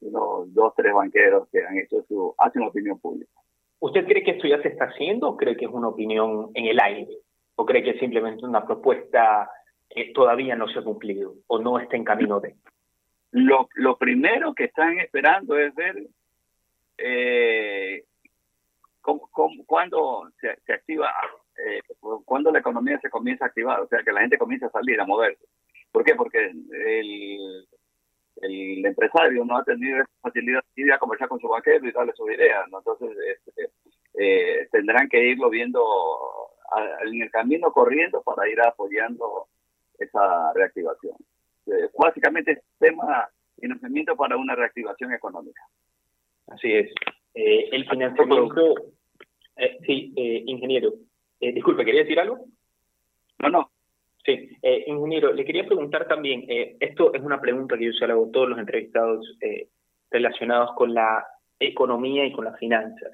unos 0.00 0.54
dos, 0.54 0.74
tres 0.76 0.94
banqueros 0.94 1.48
que 1.50 1.64
han 1.64 1.76
hecho 1.76 2.04
su, 2.08 2.34
hacen 2.38 2.62
opinión 2.62 2.98
pública. 3.00 3.32
¿Usted 3.80 4.04
cree 4.06 4.22
que 4.22 4.32
esto 4.32 4.46
ya 4.46 4.60
se 4.62 4.68
está 4.68 4.86
haciendo 4.86 5.28
o 5.28 5.36
cree 5.36 5.56
que 5.56 5.64
es 5.64 5.70
una 5.70 5.88
opinión 5.88 6.50
en 6.54 6.66
el 6.66 6.80
aire? 6.80 7.18
¿O 7.56 7.66
cree 7.66 7.82
que 7.82 7.90
es 7.90 8.00
simplemente 8.00 8.44
una 8.44 8.64
propuesta 8.64 9.50
que 9.90 10.12
todavía 10.14 10.54
no 10.56 10.68
se 10.68 10.78
ha 10.78 10.84
cumplido 10.84 11.34
o 11.46 11.58
no 11.58 11.78
está 11.78 11.96
en 11.96 12.04
camino 12.04 12.40
de? 12.40 12.54
Lo, 13.32 13.68
lo 13.74 13.98
primero 13.98 14.54
que 14.54 14.64
están 14.64 14.98
esperando 14.98 15.58
es 15.58 15.74
ver 15.74 16.06
eh, 16.96 18.04
cómo, 19.00 19.28
cuándo 19.66 20.30
se, 20.40 20.56
se 20.64 20.72
activa 20.72 21.12
eh, 21.66 21.80
cuando 22.24 22.50
la 22.50 22.60
economía 22.60 22.98
se 23.00 23.10
comienza 23.10 23.44
a 23.44 23.48
activar, 23.48 23.80
o 23.80 23.88
sea, 23.88 24.02
que 24.02 24.12
la 24.12 24.20
gente 24.20 24.38
comienza 24.38 24.66
a 24.66 24.70
salir, 24.70 25.00
a 25.00 25.06
moverse. 25.06 25.44
¿Por 25.90 26.04
qué? 26.04 26.14
Porque 26.14 26.38
el, 26.46 27.66
el 28.42 28.84
empresario 28.84 29.44
no 29.44 29.56
ha 29.56 29.64
tenido 29.64 29.98
esa 29.98 30.10
facilidad 30.20 30.62
de 30.74 30.82
ir 30.82 30.92
a 30.92 30.98
conversar 30.98 31.28
con 31.28 31.40
su 31.40 31.48
banquero 31.48 31.86
y 31.86 31.92
darle 31.92 32.12
sus 32.14 32.30
ideas, 32.30 32.64
entonces 32.66 33.10
este, 33.26 33.70
eh, 34.14 34.68
tendrán 34.70 35.08
que 35.08 35.28
irlo 35.28 35.50
viendo 35.50 35.84
en 37.04 37.22
el 37.22 37.30
camino 37.30 37.72
corriendo 37.72 38.22
para 38.22 38.48
ir 38.48 38.60
apoyando 38.60 39.48
esa 39.98 40.52
reactivación. 40.54 41.14
Eh, 41.66 41.88
básicamente 41.96 42.52
es 42.52 42.58
tema 42.78 43.28
financiamiento 43.60 44.16
para 44.16 44.36
una 44.36 44.54
reactivación 44.54 45.12
económica. 45.12 45.62
Así 46.48 46.72
es. 46.72 46.92
Eh, 47.34 47.68
el 47.72 47.88
financiamiento, 47.88 48.74
sí, 49.86 50.12
ingeniero, 50.46 50.92
eh, 51.40 51.52
disculpe, 51.52 51.84
¿quería 51.84 52.02
decir 52.02 52.18
algo? 52.20 52.44
No, 53.38 53.48
no. 53.48 53.70
Sí, 54.24 54.50
eh, 54.62 54.84
ingeniero, 54.86 55.32
le 55.32 55.44
quería 55.44 55.64
preguntar 55.64 56.06
también, 56.06 56.44
eh, 56.48 56.76
esto 56.80 57.14
es 57.14 57.22
una 57.22 57.40
pregunta 57.40 57.78
que 57.78 57.86
yo 57.86 57.92
se 57.92 58.06
la 58.06 58.12
hago 58.12 58.26
a 58.26 58.32
todos 58.32 58.48
los 58.50 58.58
entrevistados 58.58 59.38
relacionados 60.10 60.74
con 60.74 60.92
la 60.92 61.24
economía 61.58 62.24
y 62.26 62.32
con 62.32 62.44
las 62.44 62.58
finanzas. 62.58 63.12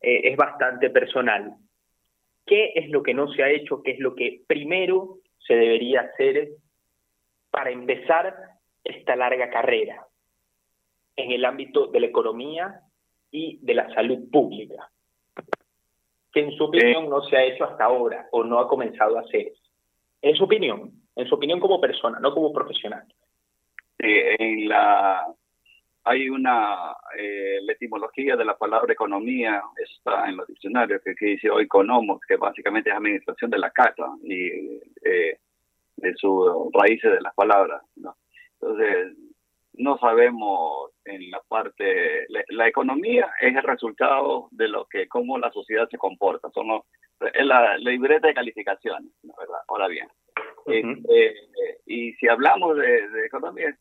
es 0.00 0.36
bastante 0.36 0.88
personal. 0.90 1.54
¿Qué 2.46 2.72
es 2.74 2.88
lo 2.88 3.02
que 3.02 3.12
no 3.12 3.28
se 3.32 3.42
ha 3.42 3.50
hecho? 3.50 3.82
¿Qué 3.82 3.92
es 3.92 4.00
lo 4.00 4.14
que 4.14 4.42
primero 4.46 5.18
se 5.46 5.54
debería 5.54 6.00
hacer 6.00 6.48
para 7.50 7.70
empezar 7.70 8.34
esta 8.82 9.14
larga 9.14 9.50
carrera 9.50 10.06
en 11.16 11.32
el 11.32 11.44
ámbito 11.44 11.88
de 11.88 12.00
la 12.00 12.06
economía 12.06 12.80
y 13.30 13.58
de 13.62 13.74
la 13.74 13.92
salud 13.94 14.30
pública, 14.30 14.90
que 16.32 16.40
en 16.40 16.52
su 16.52 16.64
opinión 16.64 17.08
no 17.08 17.22
se 17.22 17.36
ha 17.36 17.44
hecho 17.44 17.64
hasta 17.64 17.84
ahora 17.84 18.28
o 18.32 18.44
no 18.44 18.58
ha 18.58 18.68
comenzado 18.68 19.18
a 19.18 19.22
hacer. 19.22 19.52
En 20.22 20.36
su 20.36 20.44
opinión, 20.44 20.92
en 21.16 21.26
su 21.26 21.34
opinión 21.34 21.60
como 21.60 21.80
persona, 21.80 22.20
no 22.20 22.32
como 22.32 22.52
profesional. 22.52 23.04
en 23.98 24.68
la 24.68 25.26
hay 26.04 26.28
una 26.30 26.96
eh, 27.16 27.58
la 27.62 27.72
etimología 27.72 28.36
de 28.36 28.44
la 28.44 28.56
palabra 28.56 28.92
economía 28.92 29.62
está 29.76 30.28
en 30.28 30.38
los 30.38 30.46
diccionarios 30.46 31.02
que, 31.02 31.14
dice 31.20 31.50
o 31.50 31.60
economos 31.60 32.20
que 32.26 32.36
básicamente 32.36 32.90
es 32.90 32.96
administración 32.96 33.50
de 33.50 33.58
la 33.58 33.70
casa 33.70 34.06
y 34.22 34.80
eh, 35.04 35.38
de 35.96 36.14
sus 36.16 36.72
raíces 36.72 37.12
de 37.12 37.20
las 37.20 37.34
palabras 37.34 37.82
¿no? 37.96 38.16
entonces 38.54 39.16
no 39.74 39.98
sabemos 39.98 40.89
en 41.10 41.30
la 41.30 41.40
parte 41.48 42.26
la, 42.48 42.68
economía 42.68 43.30
es 43.40 43.54
el 43.54 43.62
resultado 43.62 44.48
de 44.50 44.68
lo 44.68 44.86
que 44.86 45.08
cómo 45.08 45.38
la 45.38 45.50
sociedad 45.50 45.88
se 45.90 45.98
comporta 45.98 46.50
son 46.50 46.82
es 47.20 47.46
la, 47.46 47.76
libreta 47.78 48.28
de 48.28 48.34
calificaciones 48.34 49.12
¿no? 49.22 49.34
verdad 49.38 49.60
ahora 49.68 49.88
bien 49.88 50.08
este, 50.66 51.34
y 51.86 52.12
si 52.14 52.28
hablamos 52.28 52.76
de, 52.76 53.08
de 53.08 53.26
economía 53.26 53.74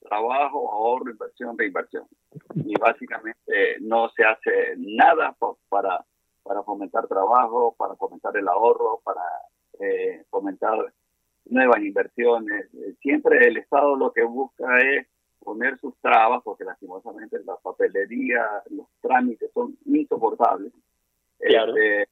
trabajo, 0.00 0.72
ahorro, 0.72 1.10
inversión, 1.10 1.56
reinversión. 1.56 2.06
Y 2.54 2.74
básicamente 2.78 3.76
no 3.80 4.10
se 4.10 4.24
hace 4.24 4.74
nada 4.76 5.36
para, 5.68 6.04
para 6.42 6.62
fomentar 6.62 7.06
trabajo, 7.06 7.74
para 7.78 7.94
fomentar 7.96 8.36
el 8.36 8.48
ahorro, 8.48 9.00
para 9.04 9.22
eh, 9.78 10.24
fomentar 10.30 10.92
nuevas 11.46 11.80
inversiones. 11.80 12.70
Siempre 13.00 13.46
el 13.46 13.58
Estado 13.58 13.96
lo 13.96 14.12
que 14.12 14.24
busca 14.24 14.78
es 14.78 15.06
poner 15.42 15.78
sus 15.78 15.96
trabas, 16.00 16.42
porque 16.44 16.64
lastimosamente 16.64 17.38
la 17.44 17.56
papelería, 17.56 18.46
los 18.70 18.86
trámites 19.00 19.50
son 19.52 19.76
insoportables. 19.86 20.72
Este, 21.38 22.08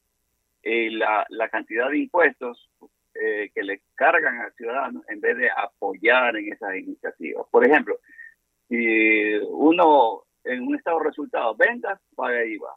y 0.62 0.90
la, 0.90 1.26
la 1.28 1.48
cantidad 1.48 1.90
de 1.90 1.98
impuestos 1.98 2.68
eh, 3.14 3.50
que 3.54 3.62
le 3.62 3.82
cargan 3.94 4.38
al 4.40 4.52
ciudadano 4.54 5.02
en 5.08 5.20
vez 5.20 5.36
de 5.36 5.50
apoyar 5.50 6.36
en 6.36 6.52
esas 6.52 6.76
iniciativas. 6.76 7.46
Por 7.50 7.66
ejemplo, 7.66 7.98
si 8.68 9.34
uno 9.48 10.22
en 10.44 10.66
un 10.66 10.76
estado 10.76 10.98
de 10.98 11.04
resultados, 11.06 11.56
ventas, 11.56 12.00
paga 12.14 12.44
IVA, 12.44 12.74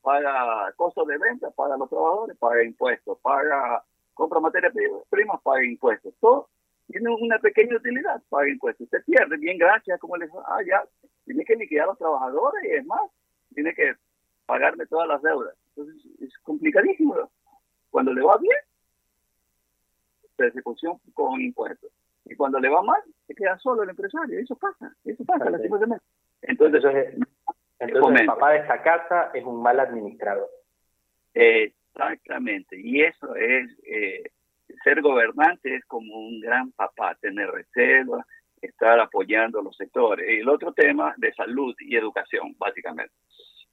paga 0.00 0.72
costos 0.76 1.06
de 1.06 1.18
venta, 1.18 1.50
paga 1.50 1.76
los 1.76 1.88
trabajadores, 1.88 2.36
paga 2.38 2.64
impuestos, 2.64 3.18
paga 3.20 3.82
compra 4.14 4.40
materias 4.40 4.72
primas, 5.10 5.40
paga 5.42 5.64
impuestos. 5.64 6.14
Todo 6.20 6.48
tiene 6.86 7.10
una 7.10 7.38
pequeña 7.38 7.76
utilidad, 7.76 8.22
paga 8.28 8.48
impuestos. 8.48 8.84
Usted 8.84 9.04
pierde, 9.04 9.36
bien, 9.36 9.58
gracias, 9.58 9.98
como 10.00 10.16
le 10.16 10.28
ah, 10.46 10.60
ya, 10.66 10.84
tiene 11.24 11.44
que 11.44 11.56
liquidar 11.56 11.84
a 11.84 11.88
los 11.88 11.98
trabajadores 11.98 12.64
y 12.64 12.76
es 12.76 12.86
más, 12.86 13.00
tiene 13.54 13.74
que 13.74 13.94
pagarme 14.46 14.86
todas 14.86 15.08
las 15.08 15.22
deudas. 15.22 15.54
Entonces 15.68 16.04
es 16.20 16.38
complicadísimo. 16.38 17.30
Cuando 17.90 18.12
le 18.12 18.22
va 18.22 18.36
bien, 18.38 18.58
persecución 20.36 20.98
con 21.14 21.40
impuestos. 21.40 21.90
Y 22.24 22.34
cuando 22.36 22.58
le 22.58 22.68
va 22.68 22.82
mal, 22.82 23.00
se 23.26 23.34
queda 23.34 23.58
solo 23.58 23.82
el 23.82 23.90
empresario. 23.90 24.38
Eso 24.38 24.56
pasa, 24.56 24.94
eso 25.04 25.24
pasa, 25.24 25.46
Entonces, 25.46 26.00
entonces, 26.42 26.84
entonces 27.78 28.20
el 28.20 28.26
papá 28.26 28.52
de 28.52 28.58
esta 28.58 28.82
casa 28.82 29.30
es 29.34 29.44
un 29.44 29.62
mal 29.62 29.78
administrador. 29.78 30.48
Exactamente, 31.34 32.78
y 32.78 33.02
eso 33.02 33.34
es, 33.34 33.70
eh, 33.84 34.22
ser 34.82 35.00
gobernante 35.02 35.76
es 35.76 35.84
como 35.86 36.18
un 36.18 36.40
gran 36.40 36.72
papá, 36.72 37.16
tener 37.20 37.50
reserva, 37.50 38.26
estar 38.60 38.98
apoyando 38.98 39.62
los 39.62 39.76
sectores. 39.76 40.28
Y 40.30 40.40
el 40.40 40.48
otro 40.48 40.72
tema 40.72 41.14
de 41.16 41.32
salud 41.34 41.74
y 41.80 41.96
educación, 41.96 42.54
básicamente. 42.58 43.14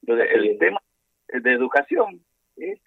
Entonces, 0.01 0.27
el 0.33 0.57
tema 0.57 0.81
de 1.27 1.51
educación 1.51 2.21
es 2.57 2.79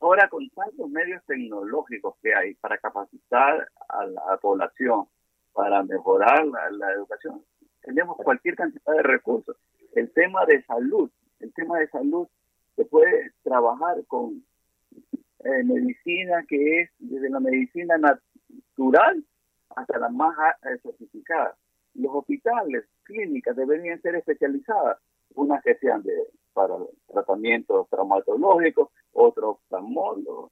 Ahora, 0.00 0.28
con 0.28 0.48
tantos 0.50 0.88
medios 0.88 1.22
tecnológicos 1.26 2.14
que 2.22 2.34
hay 2.34 2.54
para 2.54 2.78
capacitar 2.78 3.68
a 3.86 4.06
la 4.06 4.38
población, 4.38 5.04
para 5.52 5.82
mejorar 5.82 6.46
la, 6.46 6.92
educación, 6.92 7.44
tenemos 7.82 8.16
cualquier 8.16 8.54
cantidad 8.56 8.94
de 8.94 9.02
recursos. 9.02 9.56
El 9.94 10.10
tema 10.12 10.46
de 10.46 10.62
salud, 10.64 11.10
el 11.40 11.52
tema 11.52 11.78
de 11.78 11.88
salud 11.88 12.26
se 12.76 12.86
puede 12.86 13.32
trabajar 13.42 13.96
con 14.06 14.42
eh, 15.44 15.62
medicina 15.64 16.44
que 16.48 16.82
es 16.82 16.90
desde 16.98 17.30
la 17.30 17.40
medicina 17.40 17.96
natural 17.96 19.24
hasta 19.76 19.98
la 19.98 20.08
más 20.08 20.36
eh, 20.64 20.78
certificada. 20.82 21.56
Los 21.94 22.14
hospitales, 22.14 22.84
clínicas 23.04 23.56
deberían 23.56 24.00
ser 24.02 24.16
especializadas, 24.16 24.98
unas 25.34 25.62
que 25.62 25.74
sean 25.76 26.02
de, 26.02 26.12
para 26.52 26.74
tratamientos 27.08 27.88
traumatológicos, 27.88 28.90
otro 29.12 29.50
oftalmólogo, 29.50 30.50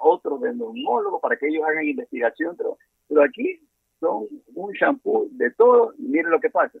otro 0.00 0.38
de 0.38 0.54
neumólogo 0.54 1.20
para 1.20 1.36
que 1.36 1.48
ellos 1.48 1.64
hagan 1.68 1.84
investigación, 1.84 2.56
pero, 2.56 2.78
pero 3.08 3.22
aquí 3.22 3.60
son 4.00 4.26
un 4.54 4.72
shampoo 4.72 5.28
de 5.30 5.50
todo. 5.52 5.92
Miren 5.98 6.30
lo 6.30 6.40
que 6.40 6.50
pasa, 6.50 6.78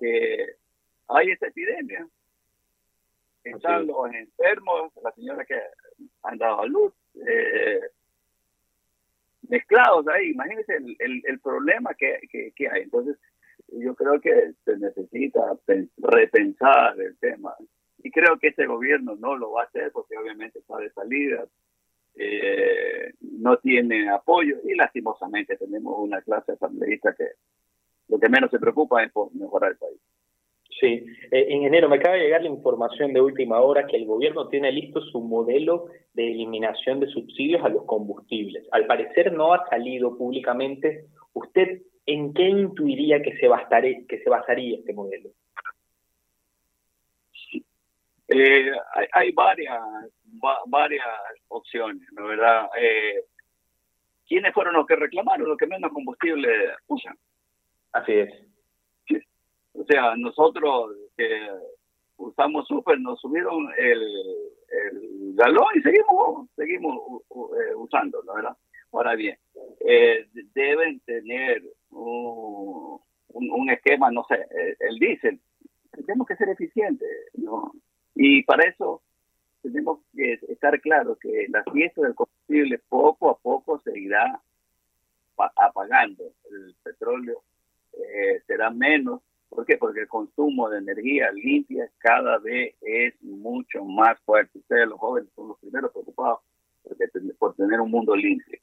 que 0.00 0.56
hay 1.08 1.30
esta 1.30 1.48
epidemia, 1.48 2.06
están 3.44 3.86
los 3.86 4.12
enfermos, 4.12 4.92
la 5.02 5.12
señora 5.12 5.44
que 5.44 5.54
han 6.22 6.38
dado 6.38 6.62
a 6.62 6.66
luz, 6.66 6.92
eh, 7.14 7.80
mezclados 9.48 10.06
ahí. 10.08 10.30
Imagínense 10.30 10.76
el, 10.76 11.22
el, 11.24 11.40
problema 11.40 11.94
que, 11.94 12.20
que, 12.54 12.68
hay. 12.68 12.82
Entonces, 12.82 13.16
yo 13.68 13.94
creo 13.94 14.20
que 14.20 14.52
se 14.64 14.76
necesita 14.78 15.40
repensar 15.98 17.00
el 17.00 17.16
tema 17.18 17.54
y 18.02 18.10
creo 18.10 18.38
que 18.38 18.48
este 18.48 18.66
gobierno 18.66 19.16
no 19.16 19.36
lo 19.36 19.52
va 19.52 19.62
a 19.62 19.66
hacer 19.66 19.90
porque 19.92 20.16
obviamente 20.16 20.60
está 20.60 20.76
de 20.78 20.90
salida, 20.90 21.44
eh, 22.14 23.12
no 23.20 23.58
tiene 23.58 24.08
apoyo 24.10 24.56
y 24.64 24.74
lastimosamente 24.74 25.56
tenemos 25.56 25.94
una 25.98 26.22
clase 26.22 26.52
asambleísta 26.52 27.14
que 27.14 27.26
lo 28.08 28.18
que 28.18 28.28
menos 28.28 28.50
se 28.50 28.58
preocupa 28.58 29.02
es 29.02 29.12
por 29.12 29.34
mejorar 29.34 29.72
el 29.72 29.78
país. 29.78 30.00
Sí, 30.80 31.04
eh, 31.32 31.46
ingeniero, 31.50 31.88
me 31.88 31.96
acaba 31.96 32.14
de 32.14 32.22
llegar 32.22 32.42
la 32.42 32.48
información 32.48 33.12
de 33.12 33.20
última 33.20 33.60
hora 33.60 33.86
que 33.86 33.96
el 33.96 34.06
gobierno 34.06 34.48
tiene 34.48 34.70
listo 34.70 35.00
su 35.00 35.20
modelo 35.20 35.86
de 36.14 36.30
eliminación 36.30 37.00
de 37.00 37.08
subsidios 37.08 37.64
a 37.64 37.68
los 37.68 37.84
combustibles. 37.84 38.64
Al 38.70 38.86
parecer 38.86 39.32
no 39.32 39.52
ha 39.52 39.68
salido 39.68 40.16
públicamente. 40.16 41.06
¿Usted 41.32 41.82
en 42.06 42.32
qué 42.32 42.44
intuiría 42.44 43.20
que 43.22 43.36
se, 43.38 43.48
bastaría, 43.48 43.98
que 44.08 44.20
se 44.20 44.30
basaría 44.30 44.78
este 44.78 44.92
modelo? 44.92 45.30
Eh, 48.28 48.70
hay, 49.12 49.32
varias 49.32 49.80
varias 50.66 51.06
opciones, 51.48 52.06
¿no 52.12 52.26
verdad? 52.26 52.68
Eh, 52.78 53.24
¿Quiénes 54.28 54.52
fueron 54.52 54.74
los 54.74 54.86
que 54.86 54.96
reclamaron? 54.96 55.48
Los 55.48 55.56
que 55.56 55.66
menos 55.66 55.90
combustible 55.92 56.48
usan. 56.86 57.16
Así 57.92 58.12
es. 58.12 58.47
O 59.88 59.90
sea, 59.90 60.14
nosotros 60.16 60.90
que 61.16 61.48
usamos 62.18 62.66
súper, 62.66 63.00
nos 63.00 63.18
subieron 63.20 63.68
el, 63.78 64.02
el 64.68 65.34
galón 65.34 65.64
y 65.76 65.80
seguimos 65.80 66.50
seguimos 66.56 67.22
eh, 67.30 67.74
usando, 67.74 68.22
¿no 68.24 68.34
verdad? 68.34 68.56
Ahora 68.92 69.14
bien, 69.14 69.38
eh, 69.80 70.26
deben 70.52 71.00
tener 71.00 71.62
un, 71.90 73.00
un, 73.28 73.70
esquema, 73.70 74.10
no 74.10 74.26
sé, 74.28 74.46
el 74.80 74.98
diésel. 74.98 75.40
Tenemos 75.90 76.26
que 76.26 76.36
ser 76.36 76.50
eficientes, 76.50 77.08
¿no? 77.34 77.72
Y 78.14 78.42
para 78.42 78.68
eso 78.68 79.00
tenemos 79.62 80.00
que 80.14 80.34
estar 80.48 80.78
claros 80.82 81.18
que 81.18 81.46
la 81.48 81.64
fiesta 81.64 82.02
del 82.02 82.14
combustible 82.14 82.78
poco 82.90 83.30
a 83.30 83.38
poco 83.38 83.80
se 83.80 83.98
irá 83.98 84.38
apagando. 85.56 86.24
El 86.50 86.74
petróleo 86.82 87.42
eh, 87.92 88.42
será 88.46 88.70
menos. 88.70 89.22
¿Por 89.48 89.64
qué? 89.64 89.76
Porque 89.76 90.00
el 90.00 90.08
consumo 90.08 90.68
de 90.68 90.78
energía 90.78 91.30
limpia 91.32 91.90
cada 91.98 92.38
vez 92.38 92.74
es 92.82 93.14
mucho 93.22 93.84
más 93.84 94.20
fuerte. 94.20 94.58
Ustedes 94.58 94.88
los 94.88 94.98
jóvenes 94.98 95.30
son 95.34 95.48
los 95.48 95.58
primeros 95.58 95.90
preocupados 95.92 96.40
por 97.38 97.54
tener 97.54 97.80
un 97.80 97.90
mundo 97.90 98.14
limpio. 98.14 98.58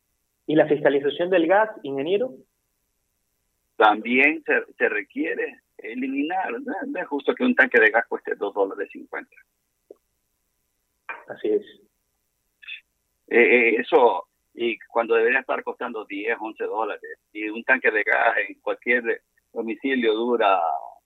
¿Y 0.47 0.55
la 0.55 0.67
fiscalización 0.67 1.29
del 1.29 1.47
gas, 1.47 1.69
ingeniero? 1.83 2.33
También 3.77 4.43
se, 4.45 4.73
se 4.77 4.89
requiere 4.89 5.61
eliminar. 5.77 6.51
No, 6.61 6.99
es 6.99 7.07
justo 7.07 7.33
que 7.33 7.43
un 7.43 7.55
tanque 7.55 7.79
de 7.79 7.89
gas 7.89 8.05
cueste 8.07 8.35
2 8.35 8.53
dólares 8.53 8.89
50. 8.91 9.29
Así 11.27 11.49
es. 11.49 11.65
Eh, 13.27 13.39
eh, 13.39 13.75
eso, 13.79 14.27
y 14.53 14.77
cuando 14.79 15.15
debería 15.15 15.39
estar 15.39 15.63
costando 15.63 16.05
10, 16.05 16.37
11 16.39 16.63
dólares, 16.65 17.19
y 17.33 17.49
un 17.49 17.63
tanque 17.63 17.89
de 17.91 18.03
gas 18.03 18.37
en 18.47 18.59
cualquier 18.59 19.23
domicilio 19.55 20.13
dura 20.13 20.59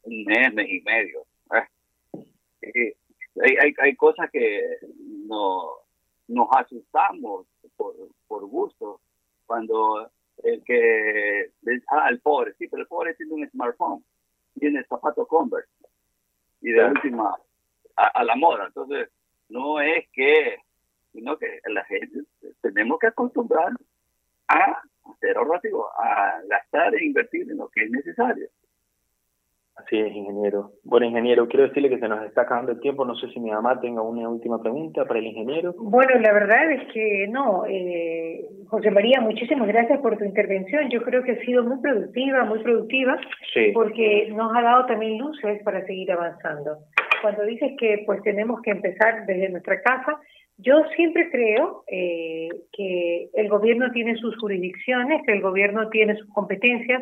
un 0.04 0.24
mes, 0.26 0.54
mes 0.54 0.68
y 0.70 0.82
medio. 0.82 1.26
Eh, 2.62 2.96
hay, 3.42 3.56
hay, 3.62 3.74
hay, 3.78 3.96
cosas 3.96 4.30
que 4.32 4.78
no, 5.28 5.70
nos 6.28 6.48
asustamos 6.52 7.48
por, 7.78 7.96
por 8.28 8.46
gusto 8.48 9.00
cuando 9.46 10.12
el 10.44 10.64
que, 10.64 11.52
ah, 11.88 12.10
el 12.10 12.20
pobre, 12.20 12.54
sí, 12.58 12.68
pero 12.68 12.82
el 12.82 12.88
pobre 12.88 13.16
tiene 13.16 13.34
un 13.34 13.50
smartphone, 13.50 14.04
tiene 14.60 14.84
zapato 14.86 15.26
Converse 15.26 15.70
y 16.62 16.72
de 16.72 16.86
última 16.86 17.36
a, 17.96 18.24
la 18.24 18.36
moda. 18.36 18.66
Entonces, 18.68 19.10
no 19.50 19.80
es 19.80 20.08
que, 20.12 20.58
sino 21.14 21.38
que 21.38 21.60
la 21.66 21.84
gente 21.86 22.20
tenemos 22.62 23.00
que 23.00 23.08
acostumbrar 23.08 23.72
a 24.48 24.82
ser 25.18 25.38
ahorrativo, 25.38 25.88
a 25.98 26.42
gastar 26.48 26.96
e 26.96 27.06
invertir 27.06 27.50
en 27.50 27.58
lo 27.58 27.70
que 27.70 27.84
es 27.84 27.92
necesario. 27.92 28.48
Así 29.86 29.98
es, 29.98 30.14
ingeniero. 30.14 30.72
Bueno, 30.84 31.06
ingeniero, 31.06 31.48
quiero 31.48 31.68
decirle 31.68 31.90
que 31.90 32.00
se 32.00 32.08
nos 32.08 32.26
está 32.26 32.42
acabando 32.42 32.74
el 32.74 32.82
tiempo. 32.82 33.06
No 33.06 33.16
sé 33.16 33.30
si 33.30 33.40
mi 33.40 33.50
mamá 33.50 33.80
tenga 33.80 34.02
una 34.02 34.28
última 34.28 34.62
pregunta 34.62 35.06
para 35.06 35.20
el 35.20 35.28
ingeniero. 35.28 35.74
Bueno, 35.78 36.20
la 36.20 36.34
verdad 36.34 36.72
es 36.72 36.92
que 36.92 37.28
no. 37.30 37.64
Eh, 37.66 38.46
José 38.68 38.92
María, 38.92 39.22
muchísimas 39.22 39.68
gracias 39.68 40.00
por 40.02 40.18
tu 40.18 40.26
intervención. 40.26 40.90
Yo 40.90 41.02
creo 41.02 41.24
que 41.24 41.32
ha 41.32 41.46
sido 41.46 41.64
muy 41.64 41.80
productiva, 41.80 42.44
muy 42.44 42.60
productiva, 42.60 43.18
porque 43.74 44.30
nos 44.36 44.56
ha 44.56 44.62
dado 44.62 44.86
también 44.86 45.18
luces 45.18 45.64
para 45.64 45.86
seguir 45.86 46.12
avanzando. 46.12 46.80
Cuando 47.22 47.44
dices 47.46 47.72
que 47.80 48.04
pues 48.06 48.22
tenemos 48.24 48.62
que 48.62 48.72
empezar 48.72 49.26
desde 49.26 49.50
nuestra 49.50 49.82
casa, 49.82 50.20
yo 50.62 50.84
siempre 50.96 51.30
creo 51.32 51.84
eh, 51.88 52.50
que 52.74 53.30
el 53.34 53.48
gobierno 53.48 53.92
tiene 53.92 54.16
sus 54.18 54.38
jurisdicciones, 54.38 55.22
que 55.26 55.32
el 55.32 55.42
gobierno 55.42 55.90
tiene 55.90 56.16
sus 56.18 56.28
competencias, 56.34 57.02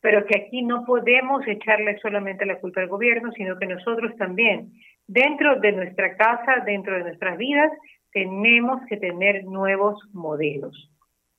pero 0.00 0.24
que 0.26 0.36
aquí 0.36 0.62
no 0.62 0.84
podemos 0.84 1.46
echarle 1.46 1.98
solamente 2.00 2.44
la 2.44 2.58
culpa 2.58 2.82
al 2.82 2.88
gobierno, 2.88 3.32
sino 3.32 3.58
que 3.58 3.66
nosotros 3.66 4.14
también, 4.16 4.72
dentro 5.06 5.58
de 5.60 5.72
nuestra 5.72 6.14
casa, 6.16 6.62
dentro 6.66 6.94
de 6.94 7.04
nuestras 7.04 7.38
vidas, 7.38 7.72
tenemos 8.12 8.80
que 8.86 8.98
tener 8.98 9.44
nuevos 9.44 9.98
modelos. 10.12 10.90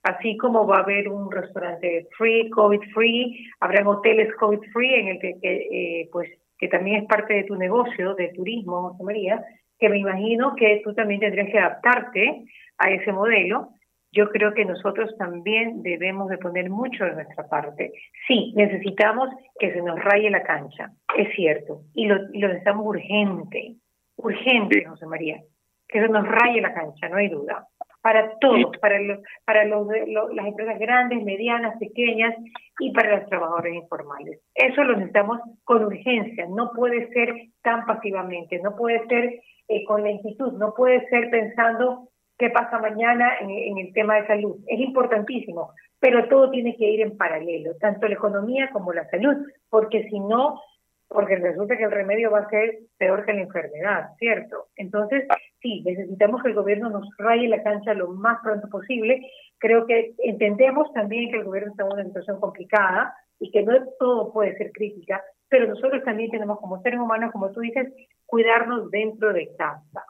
Así 0.03 0.37
como 0.37 0.65
va 0.65 0.77
a 0.77 0.83
haber 0.83 1.09
un 1.09 1.31
restaurante 1.31 2.07
free, 2.17 2.49
COVID 2.49 2.81
free, 2.91 3.47
habrán 3.59 3.85
hoteles 3.85 4.33
COVID 4.35 4.61
free 4.73 4.95
en 4.95 5.07
el 5.09 5.19
que, 5.19 5.37
eh, 5.43 6.09
pues, 6.11 6.27
que 6.57 6.67
también 6.69 7.03
es 7.03 7.07
parte 7.07 7.35
de 7.35 7.43
tu 7.43 7.55
negocio 7.55 8.15
de 8.15 8.29
turismo, 8.29 8.89
José 8.89 9.03
María, 9.03 9.45
que 9.81 9.89
me 9.89 9.97
imagino 9.97 10.55
que 10.55 10.81
tú 10.83 10.93
también 10.93 11.19
tendrías 11.19 11.49
que 11.49 11.59
adaptarte 11.59 12.45
a 12.77 12.91
ese 12.91 13.11
modelo 13.11 13.73
yo 14.11 14.29
creo 14.29 14.53
que 14.53 14.65
nosotros 14.65 15.15
también 15.17 15.83
debemos 15.83 16.29
de 16.29 16.37
poner 16.37 16.69
mucho 16.69 17.05
de 17.05 17.13
nuestra 17.13 17.47
parte. 17.47 17.93
Sí, 18.27 18.53
necesitamos 18.55 19.29
que 19.57 19.71
se 19.71 19.81
nos 19.81 19.97
raye 20.03 20.29
la 20.29 20.43
cancha, 20.43 20.91
es 21.17 21.33
cierto, 21.33 21.83
y 21.93 22.07
lo, 22.07 22.17
lo 22.17 22.47
necesitamos 22.49 22.85
urgente, 22.85 23.75
urgente, 24.17 24.85
José 24.85 25.05
María, 25.05 25.41
que 25.87 26.01
se 26.01 26.09
nos 26.09 26.27
raye 26.27 26.59
la 26.59 26.73
cancha, 26.73 27.07
no 27.07 27.17
hay 27.17 27.29
duda. 27.29 27.67
Para 28.01 28.37
todos, 28.39 28.75
para, 28.77 28.99
los, 28.99 29.19
para 29.45 29.65
los, 29.65 29.87
las 30.33 30.47
empresas 30.47 30.79
grandes, 30.79 31.23
medianas, 31.23 31.77
pequeñas 31.79 32.35
y 32.79 32.91
para 32.93 33.19
los 33.19 33.29
trabajadores 33.29 33.75
informales. 33.75 34.39
Eso 34.55 34.83
lo 34.83 34.95
necesitamos 34.95 35.39
con 35.63 35.85
urgencia, 35.85 36.47
no 36.49 36.71
puede 36.71 37.09
ser 37.13 37.33
tan 37.61 37.85
pasivamente, 37.85 38.59
no 38.59 38.75
puede 38.75 39.05
ser 39.07 39.41
eh, 39.67 39.85
con 39.85 40.03
lentitud, 40.03 40.53
no 40.53 40.73
puede 40.73 41.07
ser 41.09 41.29
pensando 41.29 42.09
qué 42.41 42.49
pasa 42.49 42.79
mañana 42.79 43.37
en, 43.39 43.77
el 43.77 43.93
tema 43.93 44.15
de 44.15 44.25
salud. 44.27 44.57
Es 44.67 44.79
importantísimo, 44.79 45.71
pero 45.99 46.27
todo 46.27 46.49
tiene 46.49 46.75
que 46.75 46.89
ir 46.89 47.01
en 47.01 47.15
paralelo, 47.15 47.75
tanto 47.79 48.07
la 48.07 48.15
economía 48.15 48.71
como 48.73 48.91
la 48.93 49.07
salud, 49.09 49.37
porque 49.69 50.09
si 50.09 50.19
no, 50.19 50.59
porque 51.11 51.35
resulta 51.35 51.77
que 51.77 51.83
el 51.83 51.91
remedio 51.91 52.31
va 52.31 52.39
a 52.39 52.49
ser 52.49 52.79
peor 52.97 53.25
que 53.25 53.33
la 53.33 53.41
enfermedad, 53.41 54.09
¿cierto? 54.17 54.67
Entonces, 54.77 55.25
sí, 55.61 55.83
necesitamos 55.85 56.41
que 56.41 56.49
el 56.49 56.55
gobierno 56.55 56.89
nos 56.89 57.07
raye 57.17 57.49
la 57.49 57.61
cancha 57.63 57.93
lo 57.93 58.09
más 58.09 58.39
pronto 58.41 58.69
posible. 58.69 59.21
Creo 59.57 59.85
que 59.85 60.13
entendemos 60.19 60.91
también 60.93 61.29
que 61.29 61.37
el 61.37 61.43
gobierno 61.43 61.71
está 61.71 61.83
en 61.83 61.93
una 61.93 62.05
situación 62.05 62.39
complicada 62.39 63.13
y 63.39 63.51
que 63.51 63.61
no 63.63 63.73
todo 63.99 64.31
puede 64.31 64.55
ser 64.55 64.71
crítica, 64.71 65.21
pero 65.49 65.67
nosotros 65.67 66.01
también 66.03 66.31
tenemos 66.31 66.59
como 66.59 66.81
seres 66.81 66.99
humanos, 66.99 67.31
como 67.33 67.51
tú 67.51 67.59
dices, 67.59 67.91
cuidarnos 68.25 68.89
dentro 68.89 69.33
de 69.33 69.49
casa. 69.57 70.05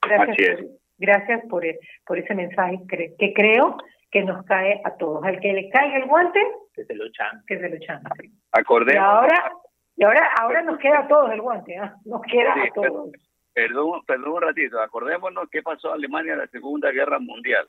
Gracias. 0.00 0.60
Gracias 0.96 1.42
por, 1.48 1.64
e, 1.64 1.78
por 2.06 2.18
ese 2.18 2.34
mensaje 2.34 2.80
que 2.88 3.32
creo 3.34 3.76
que 4.10 4.22
nos 4.24 4.44
cae 4.46 4.80
a 4.84 4.96
todos. 4.96 5.22
Al 5.24 5.38
que 5.40 5.52
le 5.52 5.68
caiga 5.68 5.98
el 5.98 6.06
guante, 6.06 6.40
que 6.74 6.84
se 6.84 6.94
lo 6.94 7.04
chante. 7.12 7.44
Que 7.46 7.60
se 7.60 7.68
lo 7.68 7.78
chante. 7.80 8.30
Acordemos. 8.52 8.94
Y 8.94 8.96
ahora, 8.96 9.52
y 9.98 10.04
ahora, 10.04 10.30
ahora 10.40 10.62
nos 10.62 10.78
queda 10.78 11.00
a 11.00 11.08
todos 11.08 11.32
el 11.32 11.40
guante, 11.40 11.76
¿ah? 11.76 11.96
nos 12.04 12.22
queda 12.22 12.54
a 12.54 12.70
todos. 12.72 13.10
Perdón, 13.52 14.04
perdón 14.06 14.32
un 14.34 14.42
ratito, 14.42 14.80
acordémonos 14.80 15.50
qué 15.50 15.60
pasó 15.60 15.90
a 15.90 15.94
Alemania 15.94 16.34
en 16.34 16.38
la 16.38 16.46
Segunda 16.46 16.92
Guerra 16.92 17.18
Mundial. 17.18 17.66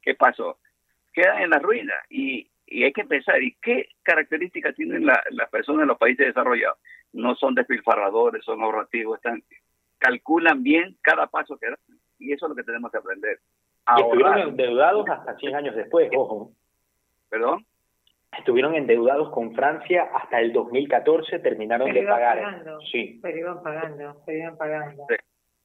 ¿Qué 0.00 0.14
pasó? 0.14 0.58
Queda 1.12 1.42
en 1.42 1.50
la 1.50 1.58
ruina 1.58 1.92
y, 2.08 2.50
y 2.66 2.84
hay 2.84 2.92
que 2.94 3.04
pensar, 3.04 3.42
¿y 3.42 3.54
qué 3.60 3.90
características 4.02 4.74
tienen 4.76 5.04
las 5.04 5.50
personas 5.50 5.82
en 5.82 5.88
los 5.88 5.98
países 5.98 6.28
desarrollados? 6.28 6.78
No 7.12 7.34
son 7.34 7.54
despilfarradores, 7.54 8.42
son 8.46 8.62
ahorrativos, 8.62 9.18
están 9.18 9.42
calculan 9.98 10.62
bien 10.62 10.96
cada 11.02 11.26
paso 11.26 11.58
que 11.58 11.66
dan 11.66 11.76
y 12.18 12.32
eso 12.32 12.46
es 12.46 12.50
lo 12.50 12.56
que 12.56 12.64
tenemos 12.64 12.90
que 12.90 12.98
aprender. 12.98 13.40
Y 13.94 14.00
estuvieron 14.00 14.38
endeudados 14.38 15.06
hasta 15.06 15.36
100 15.36 15.54
años 15.54 15.76
después, 15.76 16.10
ojo. 16.16 16.52
¿Perdón? 17.28 17.66
Estuvieron 18.36 18.74
endeudados 18.74 19.30
con 19.30 19.54
Francia 19.54 20.08
hasta 20.14 20.40
el 20.40 20.52
2014, 20.52 21.38
terminaron 21.38 21.92
de 21.92 22.02
pagar. 22.02 22.42
Pagando, 22.42 22.80
sí. 22.92 23.18
Pero 23.22 23.38
iban 23.38 23.62
pagando, 23.62 24.22
pero 24.26 24.38
iban 24.38 24.56
pagando. 24.56 25.06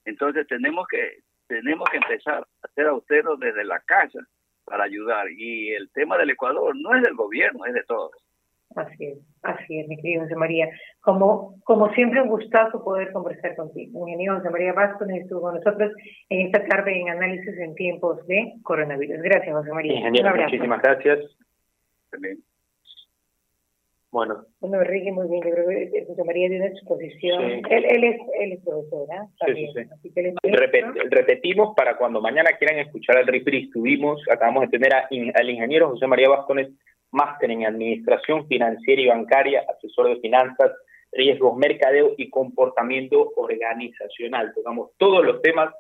Entonces 0.06 0.48
tenemos 0.48 0.88
que 0.88 1.20
tenemos 1.48 1.88
que 1.90 1.98
empezar 1.98 2.46
a 2.64 2.68
ser 2.74 2.88
austeros 2.88 3.40
desde 3.40 3.64
la 3.66 3.80
casa 3.82 4.20
para 4.66 4.86
ayudar. 4.86 5.30
Y 5.32 5.74
el 5.74 5.92
tema 5.92 6.18
del 6.18 6.32
Ecuador 6.32 6.76
no 6.76 6.96
es 6.96 7.04
del 7.04 7.16
gobierno, 7.16 7.66
es 7.66 7.74
de 7.74 7.84
todos. 7.84 8.12
Así 8.76 9.06
es, 9.06 9.20
así 9.44 9.80
es, 9.80 9.88
mi 9.88 9.98
querido 9.98 10.24
José 10.24 10.36
María. 10.36 10.68
Como, 11.02 11.62
como 11.64 11.94
siempre, 11.94 12.22
un 12.22 12.30
gustazo 12.30 12.84
poder 12.84 13.12
conversar 13.12 13.56
contigo. 13.56 14.08
Ingeniero 14.08 14.38
José 14.38 14.50
María 14.50 14.74
Vázquez 14.74 15.10
estuvo 15.10 15.42
con 15.42 15.56
nosotros 15.56 15.92
en 16.30 16.48
esta 16.48 16.66
tarde 16.66 17.00
en 17.00 17.10
análisis 17.10 17.56
en 17.60 17.76
tiempos 17.76 18.26
de 18.26 18.54
coronavirus. 18.64 19.22
Gracias, 19.22 19.56
José 19.56 19.72
María. 19.72 19.94
Ingeniero, 19.94 20.36
muchísimas 20.36 20.82
gracias. 20.82 21.20
También. 22.10 22.40
Bueno. 24.14 24.46
Bueno, 24.60 24.80
Enrique, 24.80 25.12
muy 25.12 25.28
bien. 25.28 25.42
Yo 25.44 25.50
creo 25.50 25.68
que 25.68 26.06
José 26.08 26.24
María 26.24 26.48
tiene 26.48 26.64
una 26.64 26.72
exposición. 26.72 27.42
Él, 27.42 27.64
él, 27.68 28.04
es, 28.04 28.22
él 28.40 28.52
es 28.52 28.64
profesor, 28.64 29.08
¿eh? 29.10 29.54
Sí, 29.56 29.68
sí, 29.74 29.80
Así 29.92 30.14
que 30.14 30.36
repetimos 31.10 31.74
para 31.76 31.98
cuando 31.98 32.22
mañana 32.22 32.52
quieran 32.60 32.78
escuchar 32.78 33.18
el 33.18 33.26
reprise. 33.26 33.72
Tuvimos, 33.74 34.22
acabamos 34.32 34.66
de 34.66 34.68
tener 34.68 34.94
al 34.94 35.50
ingeniero 35.50 35.90
José 35.90 36.06
María 36.06 36.30
Vázquez 36.30 36.70
máster 37.10 37.50
en 37.50 37.66
Administración 37.66 38.48
Financiera 38.48 39.02
y 39.02 39.08
Bancaria, 39.08 39.66
asesor 39.76 40.10
de 40.10 40.22
finanzas, 40.22 40.72
riesgos, 41.12 41.58
mercadeo 41.58 42.14
y 42.16 42.30
comportamiento 42.30 43.32
organizacional. 43.36 44.54
Tocamos 44.54 44.92
todos 45.00 45.26
los 45.26 45.42
temas 45.42 45.74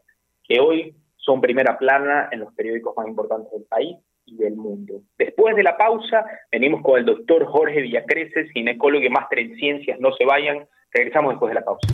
que 0.43 0.59
hoy 0.59 0.95
son 1.17 1.39
primera 1.39 1.77
plana 1.77 2.29
en 2.31 2.39
los 2.39 2.51
periódicos 2.55 2.97
más 2.97 3.07
importantes 3.07 3.51
del 3.51 3.65
país 3.65 3.95
y 4.25 4.38
del 4.38 4.55
mundo. 4.55 5.01
Después 5.17 5.55
de 5.55 5.63
la 5.63 5.77
pausa, 5.77 6.25
venimos 6.51 6.81
con 6.81 6.99
el 6.99 7.05
doctor 7.05 7.45
Jorge 7.45 7.81
Villacreces, 7.81 8.51
ginecólogo 8.51 9.05
y 9.05 9.09
máster 9.09 9.39
en 9.39 9.55
ciencias. 9.55 9.99
No 9.99 10.13
se 10.13 10.25
vayan, 10.25 10.67
regresamos 10.91 11.33
después 11.33 11.49
de 11.49 11.55
la 11.55 11.65
pausa. 11.65 11.88